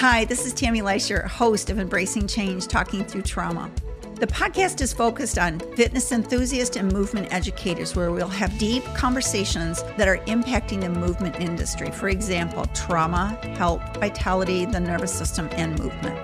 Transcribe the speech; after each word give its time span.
Hi, 0.00 0.24
this 0.24 0.46
is 0.46 0.54
Tammy 0.54 0.80
Leisher, 0.80 1.26
host 1.26 1.68
of 1.68 1.78
Embracing 1.78 2.26
Change 2.26 2.66
Talking 2.66 3.04
Through 3.04 3.20
Trauma. 3.20 3.70
The 4.14 4.26
podcast 4.26 4.80
is 4.80 4.94
focused 4.94 5.36
on 5.36 5.58
fitness 5.76 6.10
enthusiasts 6.10 6.78
and 6.78 6.90
movement 6.90 7.30
educators, 7.34 7.94
where 7.94 8.10
we'll 8.10 8.26
have 8.26 8.56
deep 8.56 8.82
conversations 8.94 9.82
that 9.98 10.08
are 10.08 10.16
impacting 10.24 10.80
the 10.80 10.88
movement 10.88 11.38
industry. 11.38 11.90
For 11.90 12.08
example, 12.08 12.64
trauma, 12.72 13.38
health, 13.58 13.82
vitality, 13.98 14.64
the 14.64 14.80
nervous 14.80 15.12
system, 15.12 15.50
and 15.52 15.78
movement. 15.78 16.18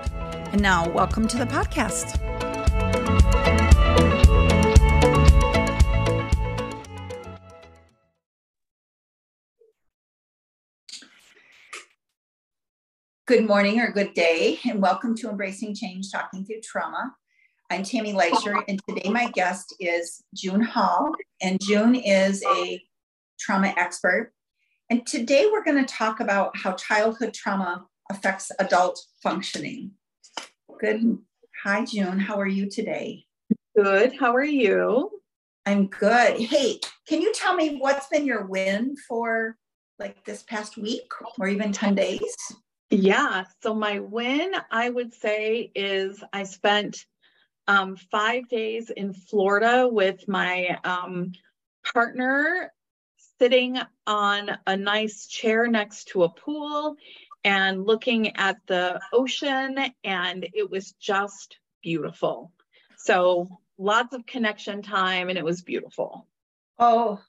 And 0.51 0.59
now, 0.59 0.89
welcome 0.89 1.27
to 1.27 1.37
the 1.37 1.45
podcast. 1.45 2.17
Good 13.27 13.45
morning 13.45 13.81
or 13.81 13.91
good 13.91 14.13
day, 14.13 14.57
and 14.63 14.81
welcome 14.81 15.13
to 15.17 15.29
Embracing 15.29 15.75
Change 15.75 16.09
Talking 16.13 16.45
Through 16.45 16.61
Trauma. 16.61 17.13
I'm 17.69 17.83
Tammy 17.83 18.13
Leisure, 18.13 18.63
and 18.69 18.79
today 18.87 19.09
my 19.09 19.29
guest 19.31 19.75
is 19.81 20.23
June 20.33 20.61
Hall, 20.61 21.11
and 21.41 21.59
June 21.59 21.93
is 21.93 22.41
a 22.55 22.81
trauma 23.37 23.73
expert. 23.75 24.31
And 24.89 25.05
today 25.05 25.49
we're 25.51 25.65
going 25.65 25.85
to 25.85 25.93
talk 25.93 26.21
about 26.21 26.55
how 26.55 26.71
childhood 26.75 27.33
trauma 27.33 27.85
affects 28.09 28.49
adult 28.59 28.97
functioning. 29.21 29.91
Good. 30.79 31.17
Hi, 31.65 31.83
June. 31.83 32.19
How 32.19 32.39
are 32.39 32.47
you 32.47 32.69
today? 32.69 33.25
Good. 33.75 34.13
How 34.17 34.33
are 34.33 34.41
you? 34.41 35.11
I'm 35.65 35.87
good. 35.87 36.39
Hey, 36.39 36.79
can 37.05 37.21
you 37.21 37.33
tell 37.33 37.57
me 37.57 37.75
what's 37.75 38.07
been 38.07 38.25
your 38.25 38.45
win 38.45 38.95
for 39.05 39.57
like 39.99 40.23
this 40.23 40.43
past 40.43 40.77
week 40.77 41.11
or 41.37 41.49
even 41.49 41.73
10 41.73 41.93
days? 41.93 42.21
Yeah. 42.89 43.45
So 43.61 43.73
my 43.73 43.99
win, 43.99 44.53
I 44.71 44.89
would 44.89 45.13
say, 45.13 45.71
is 45.75 46.23
I 46.31 46.43
spent 46.43 47.05
um, 47.67 47.95
five 47.95 48.47
days 48.47 48.89
in 48.89 49.13
Florida 49.13 49.87
with 49.87 50.27
my 50.27 50.79
um, 50.83 51.33
partner 51.93 52.71
sitting 53.39 53.77
on 54.05 54.51
a 54.65 54.77
nice 54.77 55.27
chair 55.27 55.67
next 55.67 56.09
to 56.09 56.23
a 56.23 56.29
pool 56.29 56.95
and 57.43 57.85
looking 57.85 58.35
at 58.37 58.57
the 58.67 58.99
ocean, 59.13 59.77
and 60.03 60.47
it 60.53 60.69
was 60.69 60.93
just 60.93 61.57
beautiful. 61.83 62.51
So 62.97 63.59
lots 63.77 64.13
of 64.13 64.25
connection 64.25 64.81
time, 64.81 65.29
and 65.29 65.37
it 65.37 65.45
was 65.45 65.61
beautiful. 65.61 66.27
Oh, 66.79 67.19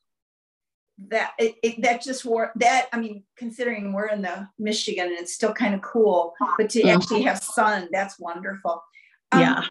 that 1.06 1.32
it, 1.38 1.54
it, 1.62 1.82
that 1.82 2.02
just 2.02 2.24
wore 2.24 2.50
that 2.56 2.88
i 2.92 2.98
mean 2.98 3.22
considering 3.36 3.92
we're 3.92 4.08
in 4.08 4.20
the 4.20 4.48
michigan 4.58 5.06
and 5.06 5.18
it's 5.18 5.32
still 5.32 5.52
kind 5.52 5.74
of 5.74 5.80
cool 5.80 6.34
but 6.56 6.68
to 6.68 6.82
actually 6.88 7.22
have 7.22 7.38
sun 7.42 7.88
that's 7.92 8.18
wonderful. 8.18 8.82
Um, 9.32 9.40
yeah. 9.40 9.64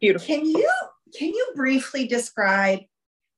Beautiful. 0.00 0.26
can 0.26 0.44
you 0.44 0.70
can 1.16 1.28
you 1.28 1.52
briefly 1.54 2.06
describe 2.06 2.80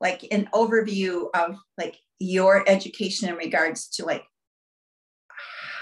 like 0.00 0.27
an 0.31 0.48
overview 0.55 1.28
of 1.34 1.56
like 1.77 1.97
your 2.19 2.65
education 2.69 3.28
in 3.28 3.37
regards 3.37 3.89
to 3.89 4.05
like 4.05 4.25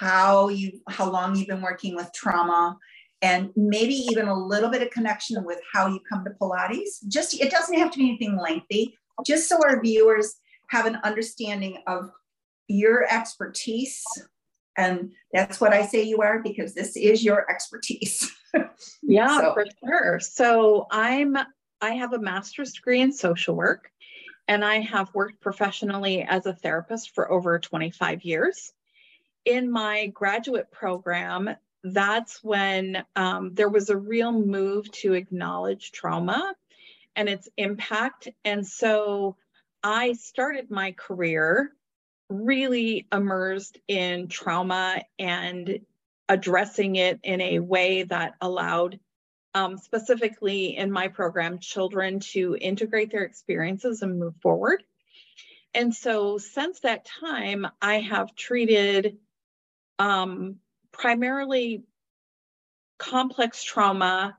how 0.01 0.49
you 0.49 0.81
how 0.89 1.09
long 1.09 1.37
you've 1.37 1.47
been 1.47 1.63
working 1.63 1.95
with 1.95 2.11
trauma 2.13 2.77
and 3.21 3.51
maybe 3.55 3.95
even 3.95 4.27
a 4.27 4.35
little 4.35 4.69
bit 4.69 4.83
of 4.83 4.91
connection 4.91 5.45
with 5.45 5.61
how 5.73 5.87
you 5.87 6.01
come 6.11 6.25
to 6.25 6.31
pilates? 6.41 7.07
Just 7.07 7.41
it 7.41 7.53
doesn't 7.53 7.79
have 7.79 7.93
to 7.93 7.99
be 7.99 8.09
anything 8.09 8.37
lengthy 8.37 8.97
just 9.25 9.49
so 9.49 9.59
our 9.65 9.81
viewers 9.81 10.35
have 10.69 10.87
an 10.87 10.97
understanding 11.05 11.79
of 11.87 12.11
your 12.69 13.07
expertise. 13.11 14.05
And 14.77 15.13
that's 15.33 15.61
what 15.61 15.73
I 15.73 15.85
say 15.85 16.03
you 16.03 16.23
are 16.23 16.43
because 16.43 16.75
this 16.75 16.97
is 16.97 17.23
your 17.23 17.51
expertise. 17.51 18.31
yeah, 19.03 19.41
so. 19.41 19.55
for 19.55 19.67
sure. 19.85 20.21
So 20.21 20.87
I'm 20.91 21.37
I 21.81 21.95
have 21.95 22.13
a 22.13 22.19
master's 22.19 22.73
degree 22.73 23.01
in 23.01 23.13
social 23.13 23.57
work 23.57 23.91
and 24.49 24.65
I 24.65 24.81
have 24.81 25.15
worked 25.15 25.41
professionally 25.41 26.23
as 26.23 26.47
a 26.47 26.55
therapist 26.55 27.15
for 27.15 27.31
over 27.31 27.59
25 27.59 28.23
years. 28.23 28.73
In 29.45 29.71
my 29.71 30.07
graduate 30.07 30.71
program, 30.71 31.51
that's 31.85 32.43
when 32.45 33.05
um, 33.17 33.55
there 33.55 33.69
was 33.69 33.91
a 33.91 33.97
real 33.97 34.33
move 34.33 34.91
to 34.93 35.15
acknowledge 35.15 35.91
trauma 35.91 36.55
and 37.17 37.29
its 37.29 37.49
impact. 37.57 38.29
And 38.45 38.67
so 38.67 39.37
I 39.83 40.13
started 40.13 40.71
my 40.71 40.93
career 40.93 41.73
really 42.29 43.07
immersed 43.13 43.79
in 43.89 44.29
trauma 44.29 45.03
and 45.19 45.81
addressing 46.29 46.97
it 46.97 47.21
in 47.23 47.41
a 47.41 47.59
way 47.59 48.05
that 48.05 48.35
allowed, 48.41 48.99
um, 49.55 49.77
specifically 49.77 50.77
in 50.77 50.91
my 50.91 51.09
program, 51.09 51.59
children 51.59 52.21
to 52.21 52.57
integrate 52.59 53.11
their 53.11 53.25
experiences 53.25 54.03
and 54.03 54.19
move 54.19 54.35
forward. 54.41 54.83
And 55.75 55.95
so, 55.95 56.39
since 56.39 56.81
that 56.81 57.07
time, 57.21 57.67
I 57.81 58.01
have 58.01 58.35
treated 58.35 59.19
um, 59.99 60.57
primarily 60.93 61.85
complex 62.99 63.65
trauma 63.65 64.37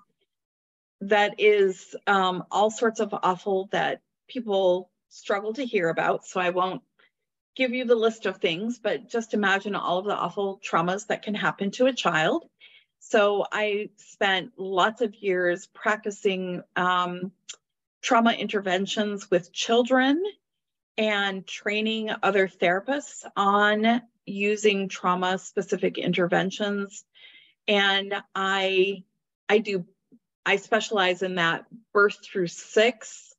that 1.01 1.35
is 1.39 1.95
um, 2.07 2.45
all 2.49 2.71
sorts 2.71 2.99
of 2.99 3.13
awful 3.13 3.67
that 3.71 4.01
people 4.27 4.89
struggle 5.13 5.53
to 5.53 5.65
hear 5.65 5.89
about. 5.89 6.25
So 6.25 6.39
I 6.39 6.49
won't 6.49 6.81
give 7.55 7.71
you 7.71 7.85
the 7.85 7.95
list 7.95 8.25
of 8.25 8.37
things, 8.37 8.79
but 8.79 9.09
just 9.09 9.33
imagine 9.33 9.75
all 9.75 9.99
of 9.99 10.05
the 10.05 10.15
awful 10.15 10.59
traumas 10.59 11.07
that 11.07 11.21
can 11.21 11.35
happen 11.35 11.71
to 11.71 11.85
a 11.85 11.93
child. 11.93 12.45
So 12.99 13.45
I 13.51 13.89
spent 13.97 14.53
lots 14.57 15.01
of 15.01 15.13
years 15.15 15.67
practicing 15.67 16.63
um, 16.75 17.31
trauma 18.01 18.31
interventions 18.31 19.29
with 19.29 19.53
children 19.53 20.23
and 20.97 21.45
training 21.45 22.09
other 22.23 22.47
therapists 22.47 23.23
on 23.35 24.01
using 24.25 24.89
trauma 24.89 25.37
specific 25.37 25.97
interventions. 25.97 27.03
And 27.67 28.15
I 28.33 29.03
I 29.47 29.59
do 29.59 29.85
I 30.45 30.55
specialize 30.55 31.21
in 31.21 31.35
that 31.35 31.65
birth 31.93 32.17
through 32.23 32.47
six 32.47 33.32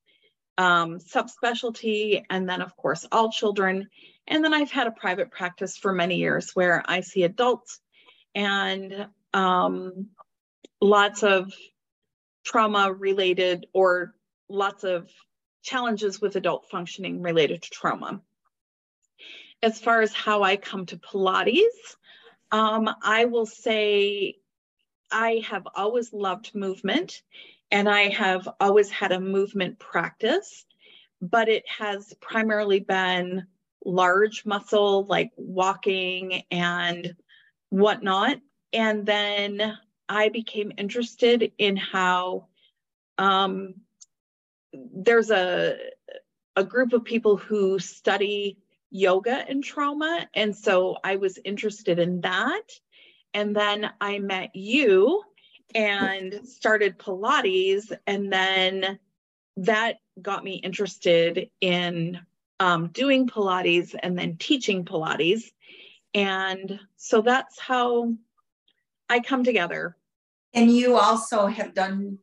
um, 0.59 0.99
subspecialty, 0.99 2.23
and 2.31 2.49
then, 2.49 2.61
of 2.63 2.77
course, 2.77 3.07
all 3.11 3.31
children. 3.31 3.89
And 4.27 4.45
then 4.45 4.55
I've 4.55 4.71
had 4.71 4.87
a 4.87 4.93
private 4.93 5.31
practice 5.31 5.77
for 5.77 5.93
many 5.93 6.17
years 6.17 6.53
where 6.55 6.83
I 6.87 7.01
see 7.01 7.25
adults 7.25 7.81
and 8.35 9.09
um, 9.33 10.09
lots 10.81 11.23
of 11.23 11.53
trauma 12.45 12.93
related 12.93 13.67
or 13.73 14.15
lots 14.49 14.85
of 14.85 15.11
challenges 15.63 16.21
with 16.21 16.37
adult 16.37 16.69
functioning 16.71 17.23
related 17.23 17.63
to 17.63 17.71
trauma. 17.71 18.21
As 19.63 19.81
far 19.81 20.03
as 20.03 20.13
how 20.13 20.43
I 20.43 20.57
come 20.57 20.87
to 20.87 20.99
Pilates, 20.99 21.97
um, 22.53 22.89
I 23.03 23.25
will 23.25 23.47
say 23.47 24.37
I 25.11 25.43
have 25.49 25.67
always 25.75 26.13
loved 26.13 26.55
movement 26.55 27.23
and 27.75 27.89
I 27.89 28.09
have 28.11 28.49
always 28.61 28.89
had 28.89 29.11
a 29.11 29.19
movement 29.19 29.81
practice, 29.81 30.65
but 31.21 31.49
it 31.49 31.65
has 31.69 32.15
primarily 32.21 32.79
been 32.79 33.49
large 33.85 34.47
muscle, 34.47 35.05
like 35.07 35.33
walking 35.37 36.45
and 36.53 37.17
whatnot. 37.71 38.39
And 38.73 39.05
then 39.05 39.77
I 40.09 40.29
became 40.29 40.71
interested 40.79 41.51
in 41.59 41.77
how 41.77 42.47
um, 43.19 43.75
there's 44.73 45.33
a, 45.33 45.77
a 46.55 46.63
group 46.63 46.93
of 46.93 47.03
people 47.03 47.37
who 47.37 47.81
study 47.81 48.57
yoga 48.93 49.45
and 49.49 49.65
trauma. 49.65 50.29
And 50.33 50.55
so 50.55 50.99
I 51.03 51.17
was 51.17 51.41
interested 51.45 51.99
in 51.99 52.21
that. 52.21 52.71
And 53.35 53.57
then 53.57 53.91
I 54.01 54.21
met 54.21 54.55
you 54.55 55.25
and 55.75 56.41
started 56.45 56.99
Pilates. 56.99 57.93
And 58.07 58.33
then 58.33 58.99
that 59.57 59.99
got 60.21 60.45
me 60.45 60.55
interested 60.55 61.51
in 61.61 62.21
um, 62.61 62.89
doing 62.89 63.29
Pilates 63.29 63.95
and 64.03 64.19
then 64.19 64.37
teaching 64.37 64.85
Pilates. 64.85 65.53
And 66.15 66.79
so 66.97 67.21
that's 67.21 67.59
how 67.59 68.15
I 69.09 69.21
come 69.21 69.45
together. 69.45 69.97
And 70.55 70.71
you 70.71 70.97
also 70.97 71.47
have 71.47 71.75
done 71.75 72.19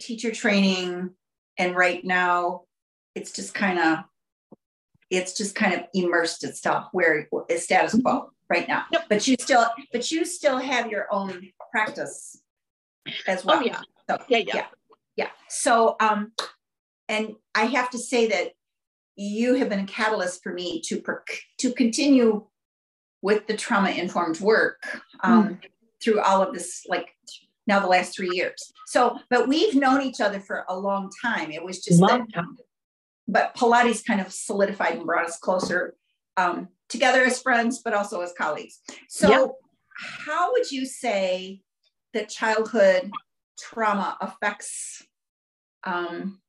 teacher 0.00 0.32
training, 0.32 1.10
and 1.58 1.76
right 1.76 2.04
now 2.04 2.62
it's 3.14 3.30
just 3.32 3.54
kind 3.54 3.78
of 3.78 3.98
it's 5.10 5.36
just 5.36 5.54
kind 5.54 5.74
of 5.74 5.82
immersed 5.94 6.42
itself 6.42 6.88
where 6.92 7.28
it's 7.48 7.64
status 7.64 8.00
quo 8.02 8.32
right 8.48 8.66
now. 8.66 8.84
Yep. 8.92 9.04
But 9.08 9.28
you 9.28 9.36
still 9.38 9.66
but 9.92 10.10
you 10.10 10.24
still 10.24 10.58
have 10.58 10.90
your 10.90 11.06
own 11.12 11.50
practice 11.70 12.42
as 13.26 13.42
oh, 13.42 13.46
well. 13.46 13.60
Oh 13.60 13.64
yeah. 13.64 13.80
So, 14.10 14.18
yeah, 14.28 14.38
yeah. 14.38 14.52
Yeah. 14.54 14.66
Yeah. 15.16 15.28
So 15.48 15.96
um 16.00 16.32
and 17.08 17.34
I 17.54 17.64
have 17.66 17.90
to 17.90 17.98
say 17.98 18.28
that 18.28 18.52
you 19.16 19.54
have 19.54 19.68
been 19.68 19.80
a 19.80 19.86
catalyst 19.86 20.42
for 20.42 20.52
me 20.52 20.80
to 20.86 21.00
per- 21.00 21.24
to 21.58 21.72
continue 21.72 22.46
with 23.20 23.46
the 23.46 23.56
trauma 23.56 23.90
informed 23.90 24.40
work 24.40 24.82
um, 25.20 25.48
mm. 25.48 25.58
through 26.02 26.20
all 26.20 26.42
of 26.42 26.52
this, 26.52 26.84
like 26.88 27.08
now 27.66 27.78
the 27.78 27.86
last 27.86 28.16
three 28.16 28.30
years. 28.32 28.72
So, 28.86 29.18
but 29.30 29.48
we've 29.48 29.74
known 29.74 30.02
each 30.02 30.20
other 30.20 30.40
for 30.40 30.64
a 30.68 30.78
long 30.78 31.10
time. 31.22 31.52
It 31.52 31.62
was 31.62 31.82
just 31.82 32.00
long 32.00 32.26
that, 32.26 32.34
time. 32.34 32.56
But 33.28 33.54
Pilates 33.54 34.04
kind 34.04 34.20
of 34.20 34.32
solidified 34.32 34.94
and 34.94 35.06
brought 35.06 35.26
us 35.26 35.38
closer 35.38 35.94
um, 36.36 36.68
together 36.88 37.22
as 37.24 37.40
friends, 37.40 37.80
but 37.84 37.94
also 37.94 38.20
as 38.20 38.32
colleagues. 38.36 38.80
So, 39.08 39.56
how 40.26 40.52
would 40.52 40.70
you 40.72 40.84
say 40.84 41.60
that 42.14 42.28
childhood 42.28 43.10
trauma 43.58 44.16
affects 44.20 45.02
um, 45.84 46.40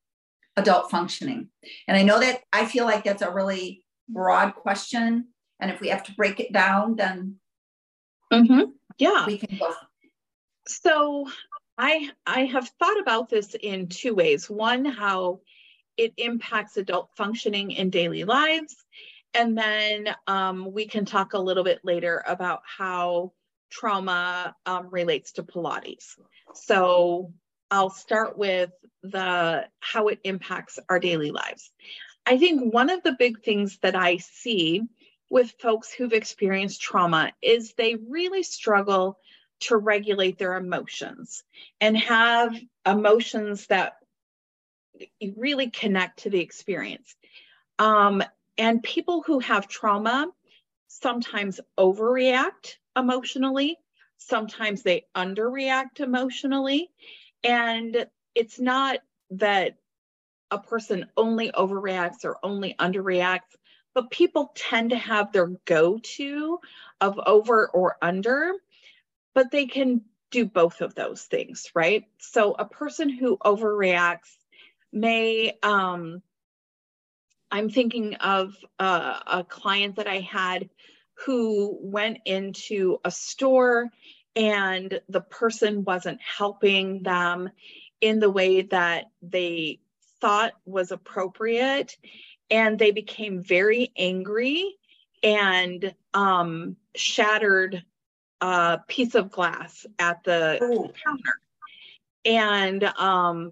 adult 0.58 0.92
functioning? 0.92 1.50
And 1.88 1.98
I 1.98 2.04
know 2.04 2.20
that 2.20 2.42
I 2.52 2.66
feel 2.66 2.86
like 2.86 3.04
that's 3.04 3.22
a 3.22 3.32
really 3.32 3.84
broad 4.10 4.56
question. 4.56 5.28
And 5.60 5.72
if 5.72 5.80
we 5.80 5.90
have 5.90 6.04
to 6.04 6.16
break 6.16 6.40
it 6.40 6.52
down, 6.52 6.96
then 6.96 7.36
mm-hmm. 8.32 8.72
yeah, 8.98 9.26
we 9.26 9.38
can 9.38 9.58
go. 9.58 9.74
So 10.68 11.28
I 11.78 12.10
I 12.26 12.46
have 12.46 12.70
thought 12.80 13.00
about 13.00 13.30
this 13.30 13.56
in 13.62 13.88
two 13.88 14.14
ways. 14.14 14.50
One, 14.50 14.86
how 14.86 15.40
it 15.98 16.14
impacts 16.18 16.78
adult 16.78 17.10
functioning 17.16 17.72
in 17.72 17.90
daily 17.90 18.24
lives, 18.24 18.76
and 19.34 19.58
then 19.58 20.16
um, 20.28 20.72
we 20.72 20.88
can 20.88 21.06
talk 21.06 21.34
a 21.34 21.40
little 21.40 21.64
bit 21.64 21.80
later 21.84 22.24
about 22.28 22.62
how 22.66 23.32
trauma 23.74 24.56
um, 24.66 24.90
relates 24.92 25.34
to 25.34 25.44
Pilates. 25.44 26.16
So 26.54 27.34
I'll 27.72 27.90
start 27.90 28.38
with 28.38 28.70
the 29.02 29.66
how 29.80 30.08
it 30.10 30.20
impacts 30.24 30.78
our 30.90 31.00
daily 31.00 31.32
lives. 31.32 31.72
I 32.26 32.38
think 32.38 32.72
one 32.72 32.92
of 32.92 33.02
the 33.04 33.16
big 33.18 33.42
things 33.44 33.80
that 33.82 33.96
I 33.96 34.18
see 34.18 34.84
with 35.30 35.56
folks 35.60 35.92
who've 35.92 36.14
experienced 36.14 36.82
trauma 36.82 37.34
is 37.42 37.74
they 37.74 37.96
really 37.96 38.44
struggle 38.44 39.18
to 39.62 39.78
regulate 39.78 40.38
their 40.38 40.56
emotions 40.56 41.44
and 41.82 41.98
have 41.98 42.56
emotions 42.86 43.68
that 43.68 43.94
really 45.36 45.72
connect 45.72 46.20
to 46.20 46.30
the 46.30 46.40
experience. 46.40 47.16
Um, 47.80 48.24
and 48.58 48.84
people 48.84 49.24
who 49.26 49.40
have 49.40 49.68
trauma 49.68 50.28
sometimes 50.88 51.60
overreact 51.78 52.78
emotionally, 52.96 53.78
sometimes 54.18 54.84
they 54.84 55.06
underreact 55.16 56.00
emotionally. 56.00 56.90
And 57.44 58.08
it's 58.36 58.60
not 58.60 59.00
that 59.32 59.78
a 60.52 60.60
person 60.60 61.08
only 61.18 61.52
overreacts 61.52 62.26
or 62.26 62.38
only 62.44 62.76
underreacts, 62.80 63.56
but 63.94 64.12
people 64.12 64.52
tend 64.56 64.92
to 64.92 64.98
have 64.98 65.32
their 65.32 65.48
go 65.66 66.00
to 66.00 66.60
of 67.02 67.20
over 67.26 67.68
or 67.70 67.98
under, 68.02 68.54
but 69.34 69.52
they 69.52 69.66
can 69.66 70.02
do 70.32 70.46
both 70.46 70.82
of 70.82 70.96
those 70.96 71.24
things, 71.24 71.70
right? 71.76 72.06
So 72.20 72.54
a 72.54 72.66
person 72.66 73.10
who 73.10 73.38
overreacts 73.38 74.36
may, 74.92 75.58
um, 75.62 76.22
I'm 77.52 77.70
thinking 77.70 78.16
of 78.16 78.56
uh, 78.80 79.20
a 79.28 79.44
client 79.44 79.98
that 79.98 80.08
I 80.08 80.20
had 80.20 80.70
who 81.26 81.78
went 81.82 82.20
into 82.26 83.00
a 83.04 83.12
store 83.12 83.90
and 84.36 85.00
the 85.10 85.22
person 85.22 85.84
wasn't 85.84 86.20
helping 86.22 87.04
them 87.04 87.50
in 88.02 88.20
the 88.20 88.30
way 88.30 88.64
that 88.64 89.06
they 89.22 89.80
thought 90.20 90.54
was 90.66 90.92
appropriate 90.92 91.98
and 92.50 92.78
they 92.78 92.92
became 92.92 93.44
very 93.44 93.92
angry 93.98 94.76
and 95.22 95.94
um, 96.14 96.76
shattered 96.96 97.84
a 98.42 98.80
piece 98.88 99.16
of 99.16 99.32
glass 99.32 99.86
at 100.00 100.24
the 100.24 100.60
Ooh. 100.62 100.92
counter 101.04 101.40
and 102.26 102.84
um, 102.84 103.52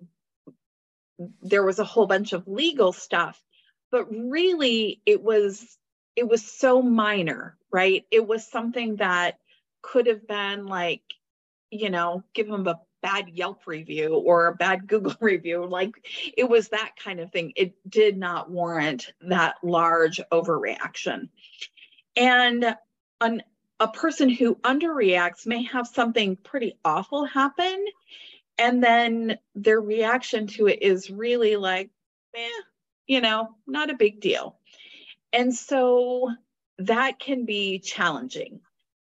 there 1.41 1.63
was 1.63 1.79
a 1.79 1.83
whole 1.83 2.07
bunch 2.07 2.33
of 2.33 2.47
legal 2.47 2.91
stuff 2.91 3.41
but 3.91 4.05
really 4.09 5.01
it 5.05 5.21
was 5.21 5.77
it 6.15 6.27
was 6.27 6.43
so 6.43 6.81
minor 6.81 7.57
right? 7.71 8.05
It 8.11 8.27
was 8.27 8.45
something 8.45 8.97
that 8.97 9.39
could 9.81 10.07
have 10.07 10.27
been 10.27 10.67
like 10.67 11.01
you 11.71 11.89
know 11.89 12.23
give 12.33 12.47
him 12.47 12.67
a 12.67 12.79
bad 13.01 13.29
yelp 13.29 13.65
review 13.65 14.13
or 14.13 14.47
a 14.47 14.55
bad 14.55 14.87
google 14.87 15.15
review. 15.19 15.65
Like 15.65 15.91
it 16.37 16.47
was 16.47 16.69
that 16.69 16.91
kind 17.01 17.19
of 17.19 17.31
thing. 17.31 17.53
It 17.55 17.73
did 17.89 18.17
not 18.17 18.51
warrant 18.51 19.11
that 19.21 19.55
large 19.63 20.19
overreaction. 20.31 21.29
And 22.15 22.75
an, 23.21 23.41
a 23.79 23.87
person 23.87 24.29
who 24.29 24.55
underreacts 24.55 25.47
may 25.47 25.63
have 25.63 25.87
something 25.87 26.35
pretty 26.35 26.77
awful 26.85 27.25
happen 27.25 27.85
and 28.57 28.83
then 28.83 29.39
their 29.55 29.79
reaction 29.79 30.45
to 30.45 30.67
it 30.67 30.83
is 30.83 31.09
really 31.09 31.55
like 31.55 31.89
eh, 32.35 32.61
you 33.07 33.21
know, 33.21 33.55
not 33.67 33.89
a 33.89 33.95
big 33.95 34.21
deal. 34.21 34.57
And 35.33 35.55
so 35.55 36.29
that 36.79 37.19
can 37.19 37.45
be 37.45 37.79
challenging, 37.79 38.61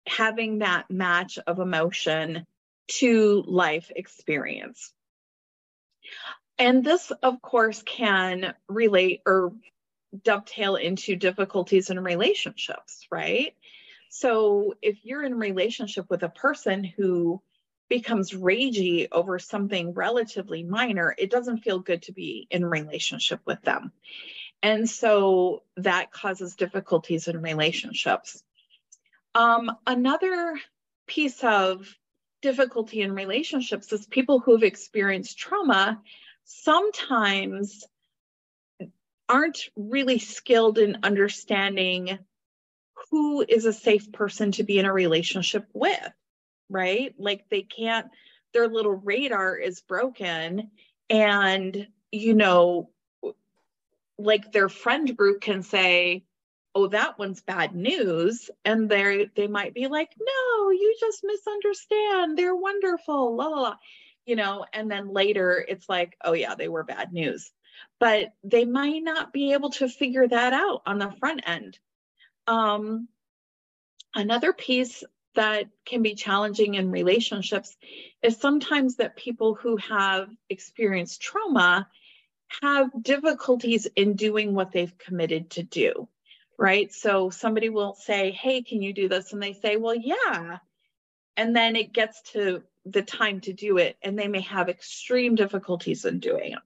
having 0.06 0.58
that 0.58 0.90
match 0.90 1.38
of 1.46 1.58
emotion 1.58 2.46
to 2.88 3.42
life 3.46 3.90
experience. 3.94 4.92
And 6.58 6.84
this, 6.84 7.10
of 7.22 7.40
course, 7.40 7.82
can 7.82 8.54
relate 8.69 9.22
or 9.26 9.52
dovetail 10.24 10.76
into 10.76 11.16
difficulties 11.16 11.90
in 11.90 11.98
relationships, 11.98 13.06
right? 13.10 13.54
So 14.10 14.74
if 14.82 14.98
you're 15.04 15.24
in 15.24 15.38
relationship 15.38 16.10
with 16.10 16.22
a 16.22 16.28
person 16.28 16.84
who 16.84 17.40
becomes 17.88 18.32
ragey 18.32 19.08
over 19.10 19.38
something 19.38 19.94
relatively 19.94 20.62
minor, 20.62 21.14
it 21.16 21.30
doesn't 21.30 21.64
feel 21.64 21.78
good 21.78 22.02
to 22.02 22.12
be 22.12 22.46
in 22.50 22.64
relationship 22.64 23.40
with 23.46 23.60
them. 23.62 23.92
And 24.62 24.88
so 24.88 25.62
that 25.76 26.12
causes 26.12 26.55
difficulties 26.55 27.29
in 27.29 27.43
relationships. 27.43 28.43
Um, 29.35 29.73
another 29.87 30.59
piece 31.06 31.43
of 31.43 31.88
difficulty 32.43 33.00
in 33.00 33.12
relationships 33.12 33.93
is 33.93 34.06
people 34.06 34.41
who've 34.41 34.62
experienced 34.62 35.38
trauma 35.38 36.00
sometimes 36.44 37.85
aren't 39.29 39.69
really 39.76 40.19
skilled 40.19 40.79
in 40.79 40.98
understanding 41.03 42.19
who 43.10 43.44
is 43.46 43.65
a 43.65 43.72
safe 43.72 44.13
person 44.13 44.53
to 44.53 44.65
be 44.65 44.79
in 44.79 44.86
a 44.86 44.93
relationship 44.93 45.67
with 45.72 46.13
right? 46.72 47.15
Like 47.19 47.44
they 47.51 47.63
can't, 47.63 48.08
their 48.53 48.67
little 48.67 48.93
radar 48.93 49.56
is 49.56 49.82
broken. 49.82 50.70
And, 51.08 51.86
you 52.10 52.34
know, 52.34 52.91
like 54.19 54.52
their 54.52 54.69
friend 54.69 55.16
group 55.16 55.40
can 55.40 55.62
say, 55.62 56.24
oh, 56.74 56.86
that 56.88 57.19
one's 57.19 57.42
bad 57.42 57.74
news. 57.74 58.50
And 58.64 58.88
they 58.88 59.28
they 59.34 59.46
might 59.46 59.74
be 59.74 59.88
like, 59.88 60.10
no, 60.19 60.70
you 60.70 60.94
just 60.98 61.24
misunderstand. 61.24 62.36
They're 62.36 62.56
wonderful, 62.56 63.36
la 63.36 63.46
la 63.46 63.60
la. 63.60 63.76
You 64.24 64.36
know, 64.36 64.64
and 64.72 64.90
then 64.90 65.12
later 65.12 65.64
it's 65.66 65.88
like, 65.88 66.16
oh 66.24 66.32
yeah, 66.32 66.54
they 66.54 66.69
were 66.69 66.84
bad 66.84 67.12
news. 67.12 67.50
But 67.98 68.32
they 68.44 68.64
might 68.64 69.02
not 69.02 69.32
be 69.32 69.52
able 69.52 69.70
to 69.70 69.88
figure 69.88 70.28
that 70.28 70.52
out 70.52 70.82
on 70.86 70.98
the 70.98 71.12
front 71.19 71.42
end. 71.46 71.78
Um, 72.46 73.08
another 74.14 74.52
piece 74.52 75.04
that 75.34 75.66
can 75.84 76.02
be 76.02 76.14
challenging 76.14 76.74
in 76.74 76.90
relationships 76.90 77.76
is 78.22 78.36
sometimes 78.36 78.96
that 78.96 79.16
people 79.16 79.54
who 79.54 79.76
have 79.78 80.28
experienced 80.50 81.22
trauma 81.22 81.88
have 82.61 82.91
difficulties 83.03 83.87
in 83.97 84.15
doing 84.15 84.55
what 84.55 84.73
they've 84.73 84.97
committed 84.99 85.51
to 85.51 85.63
do, 85.63 86.09
right? 86.59 86.93
So 86.93 87.31
somebody 87.31 87.69
will 87.69 87.94
say, 87.94 88.31
Hey, 88.31 88.63
can 88.63 88.82
you 88.82 88.93
do 88.93 89.09
this? 89.09 89.32
And 89.32 89.43
they 89.43 89.53
say, 89.55 89.77
Well, 89.77 89.94
yeah. 89.94 90.59
And 91.37 91.56
then 91.56 91.77
it 91.77 91.93
gets 91.93 92.21
to 92.32 92.63
the 92.85 93.03
time 93.03 93.41
to 93.43 93.53
do 93.53 93.79
it, 93.79 93.97
and 94.03 94.19
they 94.19 94.29
may 94.29 94.43
have 94.43 94.69
extreme 94.69 95.35
difficulties 95.35 96.05
in 96.05 96.19
doing 96.19 96.53
it. 96.53 96.59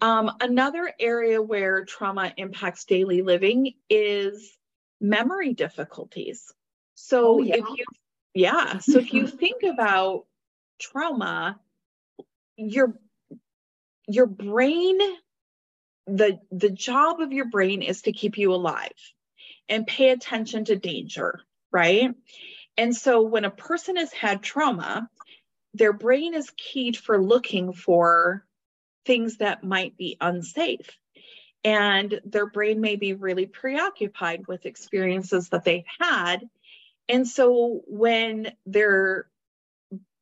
Um, 0.00 0.30
another 0.40 0.92
area 0.98 1.40
where 1.42 1.84
trauma 1.84 2.32
impacts 2.36 2.84
daily 2.84 3.22
living 3.22 3.74
is 3.88 4.56
memory 5.00 5.54
difficulties. 5.54 6.52
So 6.94 7.36
oh, 7.36 7.42
yeah. 7.42 7.56
if 7.56 7.64
you 7.64 7.84
yeah, 8.34 8.78
so 8.78 8.98
if 8.98 9.12
you 9.12 9.26
think 9.26 9.62
about 9.62 10.26
trauma, 10.78 11.58
your 12.56 12.94
your 14.08 14.26
brain 14.26 14.98
the 16.08 16.40
the 16.52 16.70
job 16.70 17.20
of 17.20 17.32
your 17.32 17.46
brain 17.46 17.82
is 17.82 18.02
to 18.02 18.12
keep 18.12 18.38
you 18.38 18.54
alive 18.54 18.92
and 19.68 19.86
pay 19.86 20.10
attention 20.10 20.66
to 20.66 20.76
danger, 20.76 21.40
right? 21.72 22.14
And 22.78 22.96
so 22.96 23.22
when 23.22 23.46
a 23.46 23.50
person 23.52 23.96
has 23.98 24.12
had 24.12 24.42
trauma, 24.42 25.10
their 25.74 25.94
brain 25.94 26.34
is 26.34 26.50
keyed 26.56 26.96
for 26.98 27.22
looking 27.22 27.74
for 27.74 28.46
things 29.06 29.38
that 29.38 29.64
might 29.64 29.96
be 29.98 30.18
unsafe. 30.20 30.90
And 31.64 32.20
their 32.26 32.46
brain 32.48 32.80
may 32.80 32.96
be 32.96 33.14
really 33.14 33.46
preoccupied 33.46 34.46
with 34.48 34.66
experiences 34.66 35.50
that 35.50 35.64
they've 35.64 35.84
had 36.00 36.42
And 37.08 37.28
so 37.28 37.82
when 37.88 38.52
they're 38.66 39.28